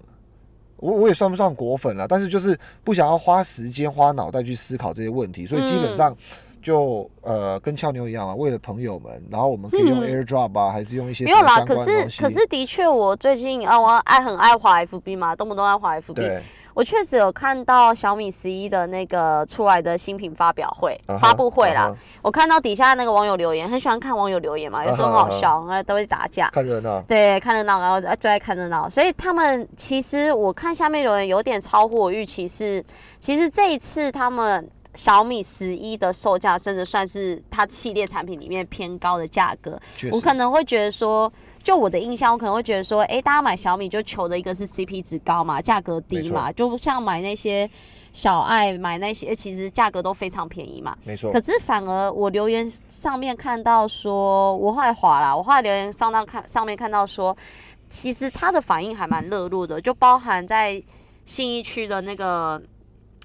[0.82, 6.18] 我我也算不上果粉了，但是就是不想要花时间花脑袋去思考这些问题，所以基本嗯上
[6.62, 16.40] 就呃跟俏妞一样啊，为了朋友们，然后我们可以用嗯 AirDrop 啊，还是用一些没有啦，可是可是的确，我最近啊，我爱很爱滑 FB 嘛，动不动爱滑 FB。
[16.72, 21.94] 对，我确实有看到小米十一的那个出来的新品发表会、发布会啦。
[22.22, 26.50] 我看到底下那个网友留言，很喜欢看网友留言嘛，有时候很好笑，然后都会打架。
[26.50, 32.84] 看热闹，对，看热闹，然后呃最爱看热闹，所以他们其实我看下面留言有点超乎我预期是，
[33.20, 39.80] 其实这一次他们小米十一的售价真的算是它系列产品里面偏高的价格。
[40.12, 41.32] 我可能会觉得说，
[41.64, 47.70] 就我的印象，我可能会觉得说，哎、大家买小米就求的一个是 CP 值高嘛，价格低嘛，就像买那些
[48.14, 50.98] 小爱买那些，其实价格都非常便宜嘛。
[51.06, 51.32] 没错。
[51.32, 57.36] 可，是反而我留言上面看到说，我后来滑啦，我后来留言上到看上面看到说，
[57.90, 60.82] 其实他的反应还蛮热络的，就包含在
[61.26, 62.62] 信义区的那个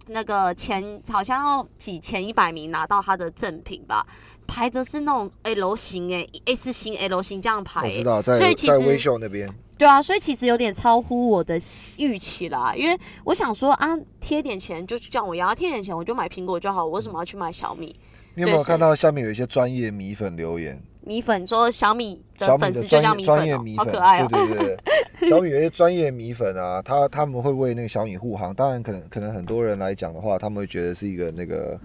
[0.09, 4.07] 那个前好像要挤前一百名拿到他的赠品吧，
[4.47, 11.59] 排的是那种 L 型哎、S 型 L 型这样排、欸，我知道，在所以其在微实秀那边，对啊，所以其实有点超乎我的
[11.99, 17.95] 预期啦，因为我想说啊，贴点钱就这样我要贴点钱我就买苹果就好，我为什么要去买小米？
[18.35, 20.81] 你有没有看到下面有一些专业米粉留言？
[21.03, 24.77] 米粉说小米的的粉丝就专业专叫米粉好可爱哦、对对对
[25.21, 28.53] 对， 小米有一些专业米粉啊，他他们会为那个小米护航。
[28.53, 31.79] 当然，可能可能很多人来讲的话，他们会觉得是一个那个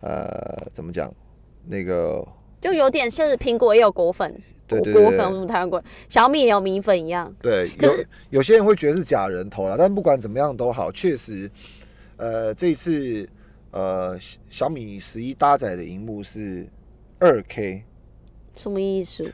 [0.00, 1.10] 呃，怎么讲？
[1.66, 2.26] 那个
[2.60, 4.34] 就有点像是苹果也有果粉，
[4.66, 7.32] 对对对果粉，我们台湾果，小米也有米粉一样。
[7.40, 7.92] 对，可有
[8.30, 11.50] 有些人会觉得是假人头啦，但不管怎么样都好，确实，
[12.16, 13.28] 呃，这一次
[13.70, 16.66] 呃小小米十一搭载的荧幕是
[17.18, 17.84] 二 K，
[18.56, 19.32] 什么意思？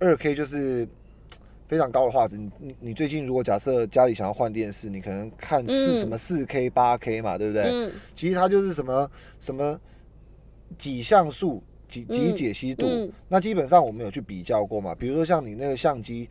[0.00, 0.86] 二 K 就是
[1.66, 2.36] 非常高的画质。
[2.36, 7.64] 你你你最近如果假设家里想要换电视，你可能看四、嗯什么四 K、八 K 嘛，对不对？
[7.64, 9.78] 嗯其实它就是什么什么
[10.76, 12.86] 几像素、几几嗯解析度。
[12.86, 13.10] 嗯。
[13.28, 16.28] 那基本上我们有去比较过嘛，比如说像你那个相机。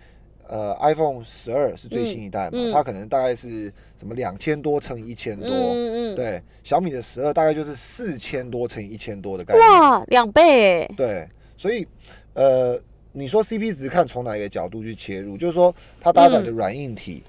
[0.50, 11.86] 呃，iPhone 十二是最新一代嘛，它可能大概是什么两千多乘以一千多，嗯嗯，对，小米的十二大概就是四千多乘以一千多的概念，哇，两倍哎，对，所以
[12.34, 17.23] 呃，你说 CP 值看从哪一个角度去切入，就是说它搭载的软硬体、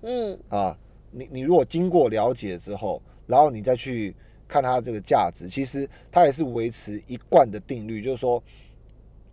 [0.00, 0.36] 嗯。
[0.48, 0.76] 啊，
[1.12, 4.12] 你你如果经过了解之后，然后你再去
[4.52, 8.42] 看它这个价值，其实它也是维持一贯的定律，就是说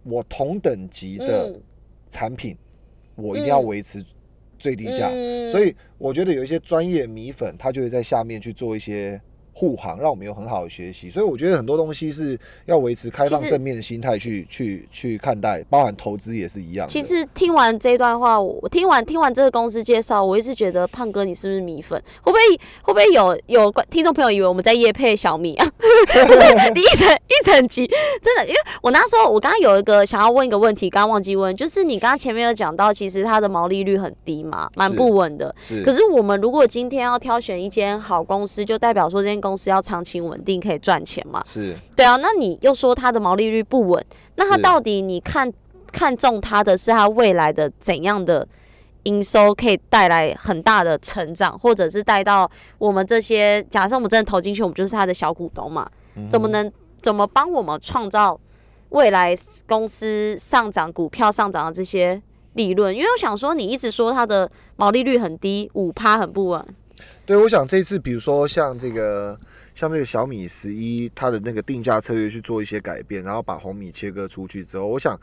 [0.03, 1.61] 我同等级的嗯。
[2.09, 2.57] 产品，
[3.15, 4.03] 我一定要嗯维持
[4.57, 5.09] 最低价。
[5.11, 5.51] 嗯。
[5.51, 9.21] 所以我觉得有一些专业米粉，他就会在下面去做一些
[9.59, 11.09] 护航，让我们有很好的学习。
[11.09, 16.87] 所以我觉得很多东西是要维持开放正面的心态去去去看待，包含投资也是一样。
[16.87, 22.01] 其实听完这段话，我我听完听完这个公司介绍，我一直觉得胖哥你是不是米粉？
[22.21, 22.39] 会不会
[22.83, 25.67] 会不会有有观听众朋友以为我们在夜配小米啊？
[26.25, 27.85] 不是，你一整一整集
[28.21, 35.53] 真的，因为我那时候我刚刚有一个想要问一个问题，刚刚忘记问，就是你刚刚前面有讲到，其实它的毛利率很低嘛，蛮不稳的。
[35.59, 41.43] 是可是我们如果今天要挑选一间好公司，就代表说这间公司要长期稳定，可以赚钱嘛？
[41.45, 45.51] 是对啊，那你又说它的毛利率不稳，那它到底你看
[45.91, 48.47] 看中它的是它未来的怎样的
[49.03, 55.89] 营收可以带来很大的成长，或者是带到我们这些假设我们真的投进去，我们就是它的小股东嘛？
[56.15, 58.39] 嗯怎么能怎么帮我们创造
[58.89, 59.33] 未来
[59.67, 62.21] 公司上涨、股票上涨的这些
[62.53, 62.93] 利润？
[62.93, 66.65] 因为我想说，你一直说它的毛利率很低，五趴很不稳。
[67.29, 69.39] 对，我想这次比如说像这个
[69.75, 75.15] 像这个小米十一，它的那个定价策略去做一些改变，然后把红米切割出去之后，我想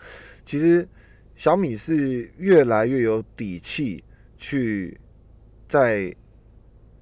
[0.45, 0.89] 其实
[1.35, 4.05] 小米是越来越有底气
[4.37, 4.97] 去
[5.67, 6.15] 在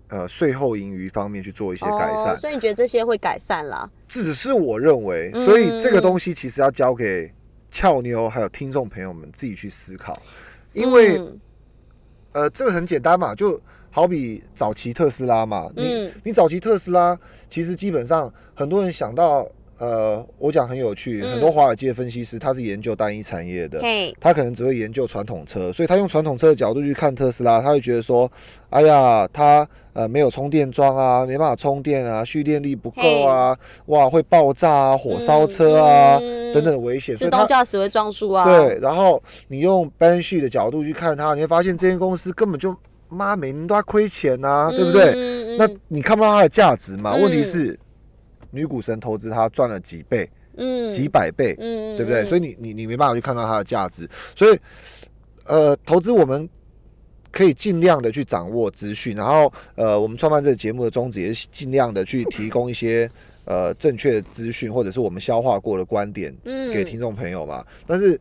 [0.09, 2.35] 呃税后盈余方面去做一些改善哦，。
[2.35, 3.87] 所以你觉得这些会改善啦？
[4.09, 7.31] 只是我认为，嗯所以这个东西其实要交给
[7.71, 10.19] 俏妞还有听众朋友们自己去思考，
[10.73, 11.41] 因为、嗯
[12.33, 13.61] 呃，这个很简单嘛，就
[13.95, 16.13] 好比早期特斯拉嘛，你嗯。
[16.25, 17.17] 你早期特斯拉，
[17.49, 19.47] 其实基本上很多人想到，
[19.79, 21.31] 呃，我讲很有趣，嗯。
[21.31, 28.29] 很多华尔街分析师他是研究单一产业的，嘿，他可能只会研究传统车，所以他用传统车的角度去看特斯拉，他会觉得说，
[28.71, 42.75] 哎呀，他呃没有充电桩啊，没办法充电啊，蓄电力不够啊，哇会爆炸啊，火烧车啊、嗯等等的危险，所自动以他驾驶会撞树啊，对，然后你用 balance sheet 的角度去看它，你会发现这间公司根本就
[43.15, 45.13] 妈每年都要亏钱呐、嗯，对不对？
[45.15, 47.13] 嗯那你看不到它的价值嘛？
[47.13, 47.79] 嗯问题是，
[48.51, 52.23] 女股神投资它赚了几倍、嗯几百倍，嗯对不对？
[52.23, 54.59] 嗯所以你你你没办法去看到它的价值，所以
[55.45, 56.49] 呃，投资我们。
[57.37, 63.11] 可以尽量的去掌握资讯，然后呃，我们创办这个节目的宗旨也是尽量的去提供一些
[63.45, 67.67] 呃正确的资讯，或者是我们消化过的观点嗯给听众朋友嘛。
[67.89, 68.17] 但是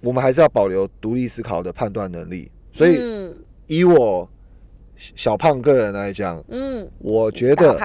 [0.00, 2.48] 我们还是要保留独立思考的判断能力。
[2.72, 3.34] 所以嗯。
[3.66, 4.28] 以我
[4.96, 7.78] 小胖个人来讲，嗯，我觉得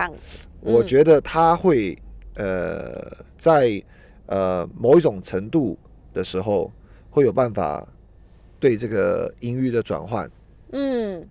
[0.61, 0.73] 嗯。
[0.73, 1.97] 我觉得他会
[2.35, 3.05] 呃
[3.37, 3.83] 在
[4.27, 5.77] 呃某一种程度
[6.13, 6.71] 的时候
[7.09, 7.85] 会有办法
[8.59, 10.29] 对这个音域的转换。
[10.71, 11.27] 嗯，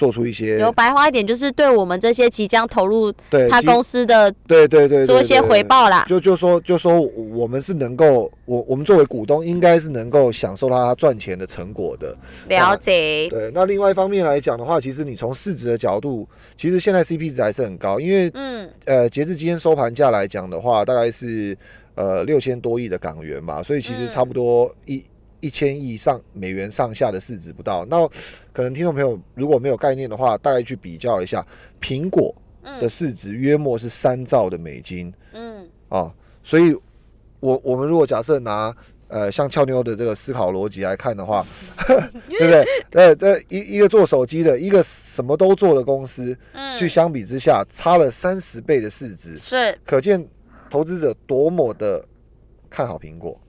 [0.00, 6.06] 做出一些有白话一点，就是对我们这些即将投入他对基公司的对对对对做一些回报啦。
[6.08, 12.16] 就就说就说我们是能够我我们作为股东应该是能够享受到他赚钱的成果的。
[12.48, 16.26] 了解，对，那另外一方面来讲的话，其实你从市值的角度，
[16.56, 21.54] 其实现在 CP 值还是很高，因为嗯呃，截至今天收盘价来讲的话，大概是
[21.94, 25.04] 呃六千多亿的港元嘛，所以其实嗯差不多一
[25.40, 27.84] 一千亿上美元上下的市值不到。
[27.86, 27.96] 那
[28.52, 31.44] 可能听众朋友如果没有概念的话，大概去比较一下，
[31.80, 36.12] 苹果的嗯市值约莫是三兆的美金嗯啊，
[36.42, 36.76] 所以
[37.40, 38.74] 我我们如果假设拿
[39.08, 41.44] 呃像俏妞的这个思考逻辑来看的话，
[41.86, 42.64] 对不对？
[42.92, 50.24] 呃，这一一个做手机的，一个什么都做的公司，嗯，去相比之下差了三十倍的市值，是可见
[50.68, 52.04] 投资者多么的
[52.68, 53.40] 看好苹果。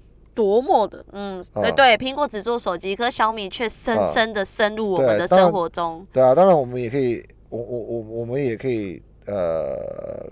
[0.42, 6.04] 多么的，嗯，啊对对，苹果只做手机，可是小米却深啊深的深入我们的生活中。
[6.12, 10.28] 对啊，当然我们也可以，我我我我们也可以呃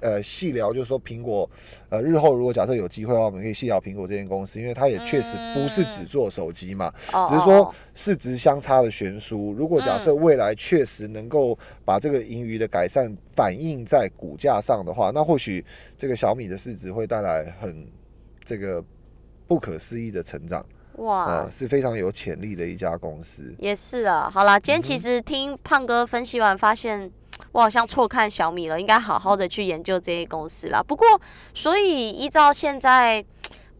[0.00, 1.48] 呃细聊，就是说苹果
[1.90, 9.52] 呃日后如果假设有机会的话，我们可以细聊苹果这间公司，因为它也确实不是只做手机嘛，哦只是说哦市值相差的悬殊。
[9.52, 15.64] 如果假设未来确实能够把这个盈余的改善反映在股价上的话，那或许
[15.96, 17.86] 这个小米的市值会带来很
[18.48, 18.82] 这个
[19.46, 20.64] 不可思议的成长
[20.96, 23.54] 哇啊、，是非常有潜力的一家公司。
[23.58, 24.30] 也是啊。
[24.32, 27.10] 好啦，今天其嗯实听胖哥分析完，发现
[27.52, 30.82] 我好像错看小米了，应该好好的去研究这些公司啦。
[30.82, 31.06] 不过，
[31.52, 33.24] 所以依照现在。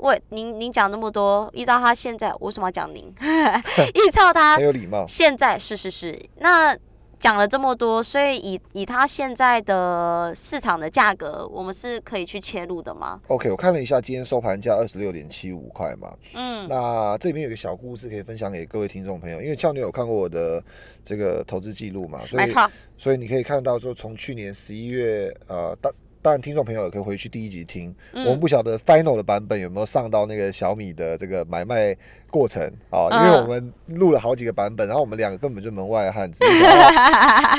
[0.00, 3.12] 喂，您您讲那么多，依照他现在，我为什么要讲您？
[3.94, 5.04] 依照他很有礼貌。
[5.08, 6.72] 现在是是是，那
[7.18, 20.62] 讲了这么多，所以以以它现在的市场的价格，我们是可以去切入的吗？OK，我看了一下今天收盘价二十六点七五块嘛，嗯，那这边有个小故事可以分享给各位听众朋友，因为俏女有看过我的
[21.04, 22.52] 这个投资记录嘛，所以，
[22.96, 25.92] 所以你可以看到说从去年十一月呃当。
[26.28, 27.88] 当然，听众朋友也可以回去第一集听。
[28.12, 31.96] 嗯我们不晓得 final 的版本有没有上到那个小米的这个买卖
[32.28, 36.52] 过程啊、因为嗯我们录了好几个版本，然后我们两个根本就门外汉，只是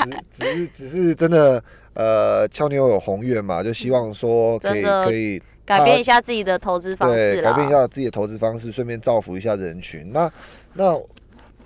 [0.04, 1.60] 只只是只是真的
[1.94, 10.12] 呃，俏妞有宏愿嘛，就希望说可以可以改变一下自己的投资方式对，改变一下自己的投资方式，顺便造福一下人群。
[10.12, 10.30] 那
[10.74, 10.96] 那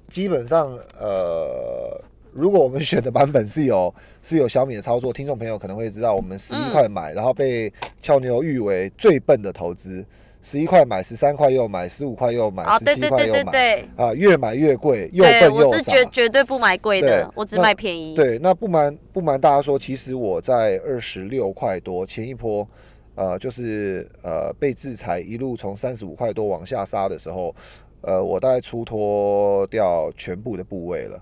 [0.09, 2.01] 基本上呃，
[2.35, 7.73] 如果我们选的版本是有 是有小米的操作，听众朋友可能会知道，我们十一嗯块买，然后被
[8.03, 10.05] 俏妞誉为最笨的投资。
[10.47, 15.69] 十一块买，十三块又买，十五块又买，啊，十七块又买，啊，越买越贵，又，笨又傻。
[15.69, 18.15] 我是绝绝对不买贵的，我只买便宜。
[18.15, 22.69] 对，那不瞒不瞒大家说，其实我在二十六块多前一波，
[23.15, 27.55] 呃，就是呃被制裁一路从三十五块多往下杀的时候，
[28.03, 31.19] 呃，我大概出脱掉全部的部位了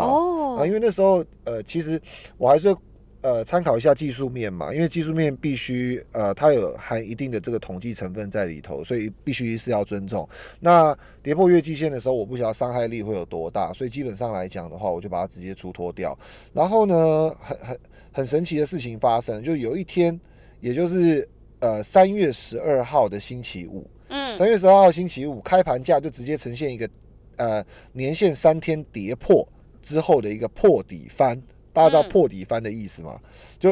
[0.00, 0.04] 啊。
[0.04, 2.00] 哦啊，因为那时候呃，其实
[2.38, 2.74] 我还是
[3.20, 10.26] 呃参考一下技术面嘛，因为技术面必须呃它有含一定的这个统计成分在里头，所以必须是要尊重。
[10.60, 16.18] 那跌破月季线的时候，我不晓得伤害力会有多大，所以基本上来讲的话，我就把它直接出脱掉。
[16.54, 17.78] 然后呢，很很
[18.12, 20.18] 很神奇的事情发生，就有一天，
[20.60, 21.28] 也就是
[21.58, 26.88] 呃三月十二号的星期五，嗯，三月十二号星期五开盘价就直接呈现一个
[27.36, 29.46] 呃年线三天跌破
[29.86, 31.40] 之后的一个破底翻。
[31.72, 33.20] 大家知道嗯破底翻的意思吗？
[33.58, 33.70] 就，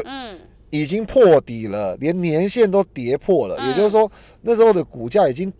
[0.68, 4.10] 已经破底了，连年线都跌破了，嗯也就是说
[4.42, 5.50] 那时候的股价已经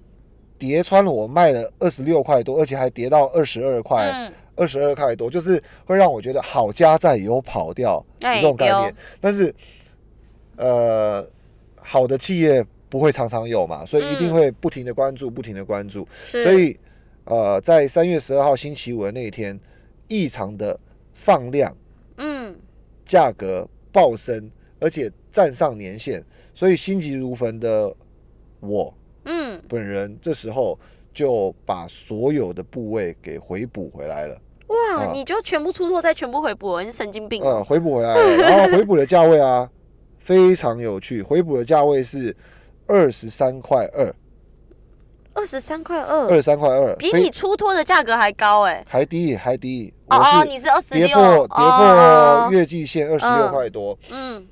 [0.58, 8.94] 跌穿了我卖了二十六块多，而且还跌到二十二块，嗯，二十二块多，就是会让我觉得好家在有跑掉对这种概念。
[9.22, 9.54] 但是，
[10.56, 11.26] 呃，
[11.80, 16.06] 好的企业不会常常有嘛，所以一定嗯会不停的关注，不停的关注。
[16.26, 16.78] 所以，
[17.24, 19.58] 呃，在三月十二号星期五的那一天，
[20.08, 20.78] 异常的
[21.12, 21.74] 放量，
[22.18, 22.54] 嗯，
[23.04, 24.50] 价格暴升，
[24.80, 27.94] 而且站上年线，所以心急如焚的
[28.60, 28.92] 我
[29.24, 30.78] 嗯，本人这时候
[31.12, 34.40] 就把所有的部位给回补回来了。
[34.66, 37.64] 哇，啊你就全部出错再全部回补，你是神经病呃，哦。
[37.64, 39.70] 回补回来了，然后回补的价位啊，
[40.18, 42.34] 非常有趣，回补的价位是
[42.86, 44.14] 二十三块二，
[45.34, 46.28] 二十三块二。
[46.28, 48.84] 二，十三块二，比你出脱的价格还高哎。
[48.88, 49.92] 还低还低。
[50.06, 53.50] 哦哦，你是二十六，跌破跌破哦月季线二十六嗯。
[53.50, 54.46] 块多，嗯。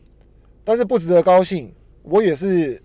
[0.64, 2.80] 但是不值得高兴，我也是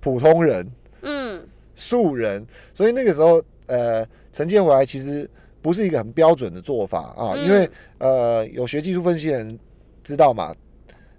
[0.00, 0.70] 普通人。
[1.02, 5.28] 嗯，素人，所以那个时候呃承接回来其实
[5.60, 7.44] 不是一个很标准的做法啊，嗯。
[7.44, 9.58] 因为呃有学技术分析的人
[10.04, 10.54] 知道嘛，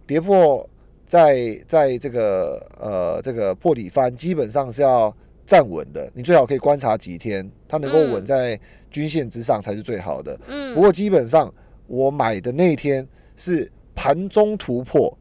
[0.07, 0.67] 跌破
[1.05, 5.13] 在在这个呃这个破底翻基本上是要
[5.45, 8.11] 站稳的，你最好可以观察几天，它能够嗯。
[8.13, 10.39] 稳在均线之上才是最好的。
[10.47, 10.73] 嗯。
[10.73, 11.53] 不过基本上
[11.87, 15.15] 我买的那天是盘中突破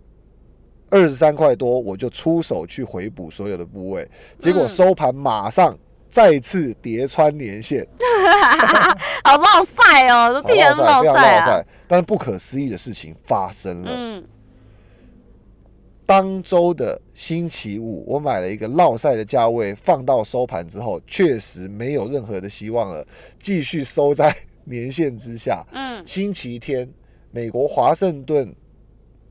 [0.90, 4.08] 二十三块多，我就出手去回补所有的部位，
[4.38, 4.68] 结果嗯。
[4.68, 5.76] 收盘马上
[6.08, 7.86] 再次跌穿年线，
[9.24, 11.64] 好落晒哦，都好替人落赛非常落晒啊。
[11.88, 14.24] 但是不可思议的事情发生了，嗯，
[16.04, 23.06] 当周的星期五，我买了一个落赛的价位，放到收盘之后，确实没有任何的希望了，
[23.38, 25.64] 继续收在年线之下。
[25.72, 26.90] 嗯，星期天，
[27.30, 28.54] 美国华盛顿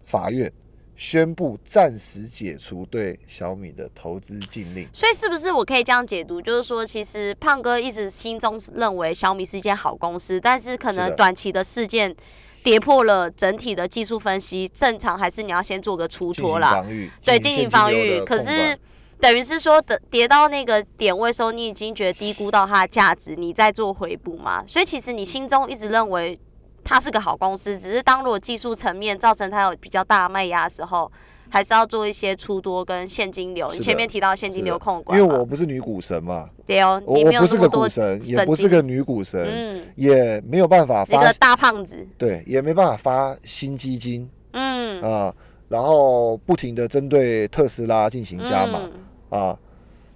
[0.05, 0.51] 法院
[0.95, 4.87] 宣布暂时解除对小米的投资禁令。
[4.93, 12.15] 所以是不是我可以这样解读，就是说，其实胖哥一直心中认为小米是一件好公司，但是可能短期的事件
[12.63, 18.21] 跌破了整体的技术分析，正常还是你要先做个出脱啦，防御，对，进进行防御。
[18.21, 18.77] 可是
[19.19, 24.63] 等于是说，等跌到那个点位的时候，你已经觉得低估到它的价值，你再做回补嘛。
[24.67, 26.39] 所以其实你心中一直认为
[26.83, 31.11] 它是个好公司，只是当如果技术层面造成它有比较大的卖压的时候，
[31.51, 33.69] 还是要做一些出多跟现金流。
[33.73, 45.35] 你前面提到现金流控管因，为我不是女股神嘛，对哦，我你没有我不是个股神，也不是个女股神，嗯，也没有办法发一个大胖子，对，也没办法发新基金嗯，啊、
[45.67, 48.79] 然后不停的针对特斯拉进行加码。
[48.81, 49.39] 嗯。
[49.39, 49.57] 啊，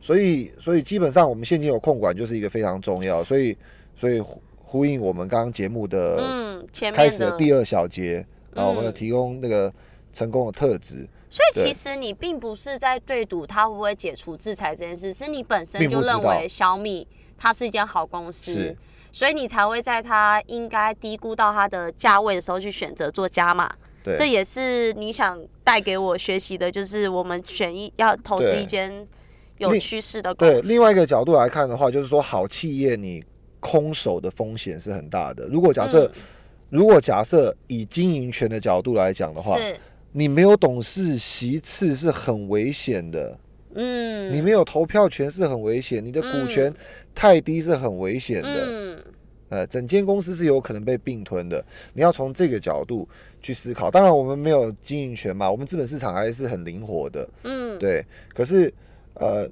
[0.01, 3.57] 所以所以基本上我们现金流控管就是一个非常重要，所以
[3.95, 7.17] 所以呼呼应我们刚刚节目的嗯，前开面的。
[7.17, 8.93] 始的第二小节啊，我们有嗯。
[8.93, 9.71] 提供那个
[10.11, 17.05] 成功的特质，所以其实你并不是在对赌它会不会解除制裁这件事，是你本身就认为小米
[17.37, 18.73] 它是一间好公司，
[19.11, 23.69] 所以你才会在它应该低估到它的价位的时候去选择做加码。
[24.01, 29.05] 对，这也是你想带给我学习的，就是我们选一要投资一间
[29.57, 33.21] 有趋势的公对，另外一个角度来看的话，就是说好企业你
[33.59, 35.45] 空手的风险是很大的。
[35.47, 36.11] 如果假设、嗯
[36.69, 39.77] 如果假设以经营权的角度来讲的话，是，
[40.17, 43.37] 你没有董事席次是很危险的，
[43.73, 46.73] 嗯，你没有投票权是很危险，你的股嗯权
[47.13, 48.49] 太低是很危险的。
[48.49, 49.03] 嗯，
[49.49, 51.63] 呃，整间公司是有可能被并吞的，
[51.93, 53.05] 你要从这个角度
[53.41, 53.91] 去思考。
[53.91, 58.05] 当然，我们没有经营权嘛，我们资本市场还是很灵活的，嗯，对。
[58.29, 58.73] 可是，
[59.15, 59.45] 呃，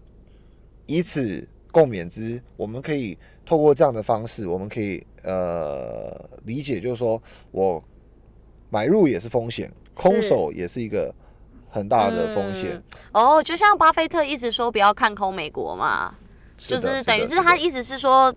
[0.85, 7.83] 以此共勉之，我们可以透过这样的方式，我们可以呃理解，就是说我
[8.69, 11.13] 买入也是风险，空手也是一个
[11.69, 12.71] 很大的风险。
[12.71, 12.83] 嗯
[13.13, 16.15] 哦，就像巴菲特一直说不要看空美国嘛，
[16.57, 18.33] 就是等于是他的意思是说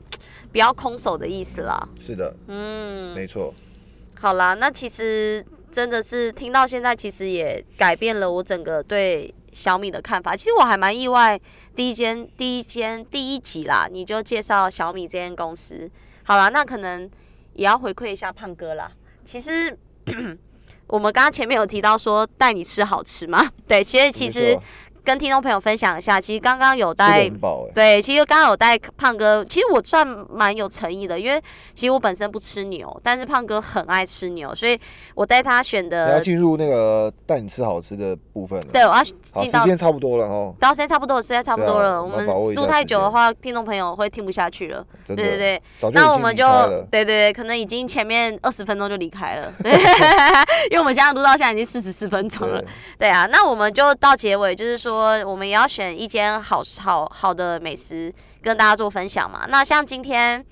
[0.53, 1.89] 不要空手的意思啦。
[1.99, 3.55] 是的，嗯，没错，
[4.21, 10.37] 好啦，那其实真的是听到现在，其实也改变了我整个对小米的看法。
[10.37, 11.41] 其实我还蛮意外，
[11.75, 15.91] 第一间、第一间、第一集啦，你就介绍小米这间公司。
[16.23, 17.09] 好啦，那可能
[17.55, 18.91] 也要回馈一下胖哥啦。
[19.25, 19.77] 其实
[20.87, 24.59] 我们刚刚前面有提到说带你吃好吃吗， 对，其实其实
[25.07, 27.31] 跟听众朋友分享一下，其实刚刚有带
[27.73, 31.41] 对，其实刚刚有带胖哥，其实我算蛮有诚意的，因为
[31.77, 34.77] 其实我本身不吃牛，但是胖哥很爱吃牛，所以
[35.15, 38.67] 我带他选的要的，进入那个带你吃好吃的部分了。
[38.73, 39.61] 对，我要，进到。
[39.61, 44.85] 时间差不多了哦，到时间差不多了，时间差不多了，啊我我们录太久的话，听众朋友会听不下去了。
[45.07, 46.45] 对对对，那我们就。
[46.91, 49.73] 对对对，可能已经前面二十分钟就离开了， 对
[50.71, 52.61] 因为我们现在录到现在已经四十四分钟了
[52.99, 59.47] 对。，对啊，那我们就到结尾，就是说我们也要选一间好好好的美食跟大家做分享嘛。
[59.49, 60.45] 那像今天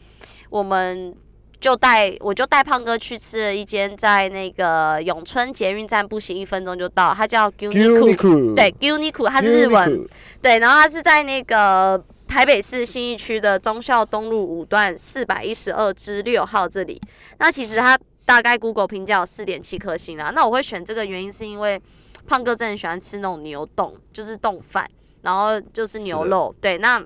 [0.51, 1.15] 我们
[1.61, 10.07] 就带我就带胖哥去吃了一间在那个永春捷运站步行一分钟就到，它叫 Guniku，对 Guniku，它是日文，
[10.43, 17.01] 对，然后它是在那个台北市信义区的忠孝东路五段四百一十二之六号这里。
[17.39, 20.31] 那其实它大概 Google 评价有四点七颗星啦。
[20.35, 21.81] 那我会选这个原因是因为
[22.27, 24.91] 胖哥真的很喜欢吃那种牛冻，就是冻饭，
[25.23, 26.55] 然后就是牛肉。
[26.61, 26.99] 对，那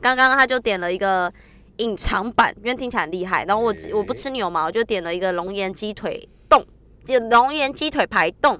[0.00, 1.32] 刚刚他就点了一个。
[1.78, 3.44] 隐藏版，因为听起来很厉害。
[3.44, 6.64] 然后我我不吃牛嘛，我就点了一个龙岩鸡腿冻，
[7.04, 8.58] 就龙岩鸡腿排冻。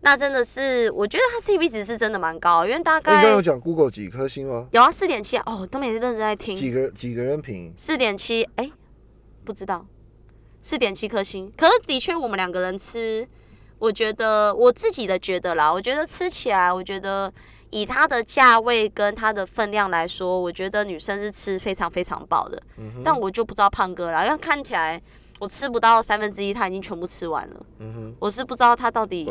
[0.00, 3.18] 那真的是，我觉得它 CP 值是真的蛮高，因为大概。
[3.18, 4.66] 你刚有讲 Google 几颗星吗？
[4.72, 6.54] 有啊，四点七哦，都没认真在听。
[6.54, 7.70] 几个几个人评？
[7.76, 8.70] 四点七，哎，
[9.44, 9.86] 不知道，
[10.62, 11.52] 四点七颗星。
[11.58, 13.28] 可是的确，我们两个人吃，
[13.78, 17.32] 我觉得我自己的觉得啦，我觉得吃起来，我觉得。
[17.70, 22.62] 以它的价位跟它的分量来说，我觉得女生是吃非常非常饱的。
[22.78, 25.02] 嗯但我就不知道胖哥啦，因为看起来
[25.40, 27.66] 我吃不到三分之一，他已经全部吃完了。
[27.80, 29.24] 嗯我是不知道他到底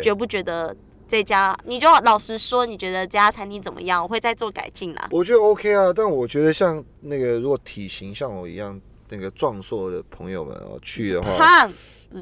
[0.00, 0.72] 觉不觉得
[1.08, 4.00] 这家，你就老实说，你觉得这家餐厅怎么样？
[4.00, 5.08] 我会再做改进啦。
[5.10, 11.72] 我觉得 OK 啊，但我觉得像那个如果体型像我一样那个壮硕的朋友们哦去的话，胖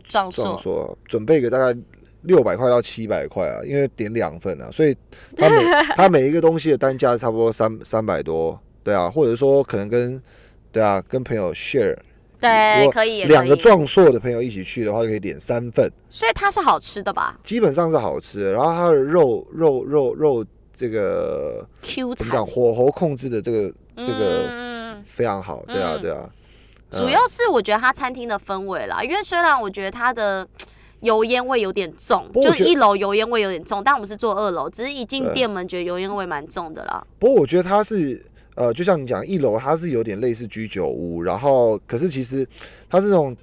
[0.05, 1.79] 壮硕，准备个大概。
[2.23, 4.97] 六百块到七百块啊，因为点两份啊，所以
[5.37, 5.65] 他每
[5.95, 10.21] 他每一个东西的单价差不多三三百多，对啊，或者说可能跟
[10.73, 11.97] 对啊跟朋友 share，
[12.41, 17.39] 对，可以两个壮硕的朋友一起去的话，就可以点三份，所以它是好吃的吧？
[17.45, 26.29] 基本上是好吃的，然后它的肉肉肉肉这个 Q 怎么讲火候控制的这个这个非常好，对啊对啊，
[26.97, 30.47] 主要是我觉得它餐厅的氛围啦，因为虽然我觉得它的。
[31.01, 37.07] 油烟味有点重，就一楼油烟味有点重，但我们是坐二楼，只是一进店门觉得油烟味蛮重的啦。
[37.19, 38.25] 不过我觉得它是，
[38.55, 42.49] 呃，就像你讲，一楼它是有点类似居酒屋，然后可是其实
[42.89, 43.37] 它是那种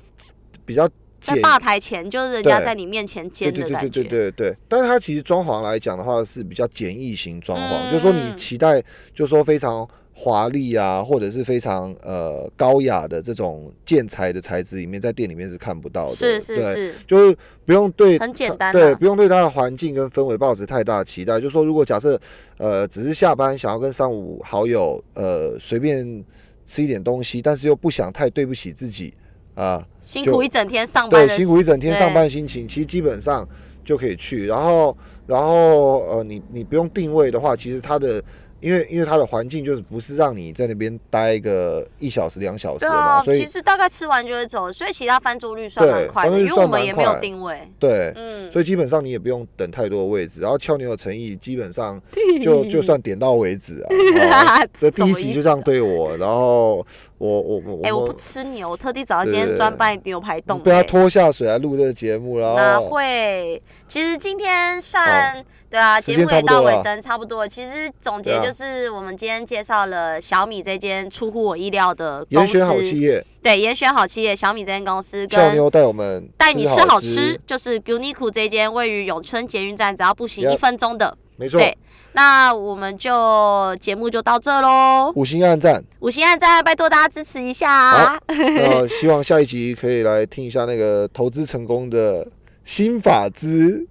[0.66, 0.90] 比较
[1.22, 3.80] 在吧台前，就是人家在你面前煎的感觉。
[3.82, 4.58] 对对对对对对。
[4.68, 8.82] 但是它其实装潢来讲的话是比较简易型装潢，就是说你期待，
[9.14, 9.88] 就是说非常。
[10.16, 16.16] 华丽啊，或者是非常呃高雅的这种建材的材质里面，在店里面是看不到的。
[16.16, 17.36] 是是是，就是
[17.66, 21.42] 不用对很简单，对不用对它的环境跟氛围抱持太大的期待。
[21.42, 22.18] 就说如果假设
[22.58, 26.24] 呃只是下班想要跟三五好友呃随便
[26.66, 29.12] 吃一点东西，但是又不想太对不起自己
[29.56, 33.46] 啊，辛苦一整天上班，对辛苦一整天上班心情，其实基本上
[33.84, 34.46] 就可以去。
[34.46, 34.96] 然后
[35.26, 38.24] 然后呃你你不用定位的话，其实它的。
[38.64, 47.60] 因为因为它的环境就是不是让你在那边待个一小时两小时嘛，所以其实大概吃完就会走，所以其他翻桌率算蛮快的，因为我们也没有定位。
[47.78, 52.02] 对，嗯，所以基本上你也不用等太多的位置，然后俏牛的诚意基本上
[52.42, 54.66] 就 就算点到为止啊。
[54.80, 56.78] 这第一集就这样对我，然后
[57.18, 63.62] 我我我哎我不吃牛，我特地找到今天专卖牛排冻，被他拖下水来录这个节目，然后哪会？
[63.94, 65.46] 其实今天算。
[65.70, 67.48] 对啊，节目也到尾声，差不多。
[67.48, 72.66] 其实总结就是，我们今天介绍了小米这间出乎我意料的公司。
[72.66, 73.24] 好企业。
[73.44, 75.28] 对，严选好企业，小米这间公司。
[75.28, 81.16] 跟妞带我们带你吃好吃，就是 Uniqlo 这间位于永春捷运站，只要步行一分钟的。
[81.36, 81.60] 没错。
[81.60, 81.78] 对，
[82.14, 85.12] 那我们就节目就到这喽。
[85.16, 88.10] 五星暗赞，五星暗赞，拜托大家支持一下。
[88.10, 92.28] 好，希望下一集可以来听一下那个投资成功的
[92.64, 93.88] 新法之。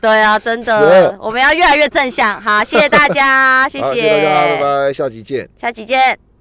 [0.00, 2.40] 对啊，真的，我们要越来越正向。
[2.40, 6.31] 好，谢谢大家， 谢谢大家，拜拜，下集见，下集见。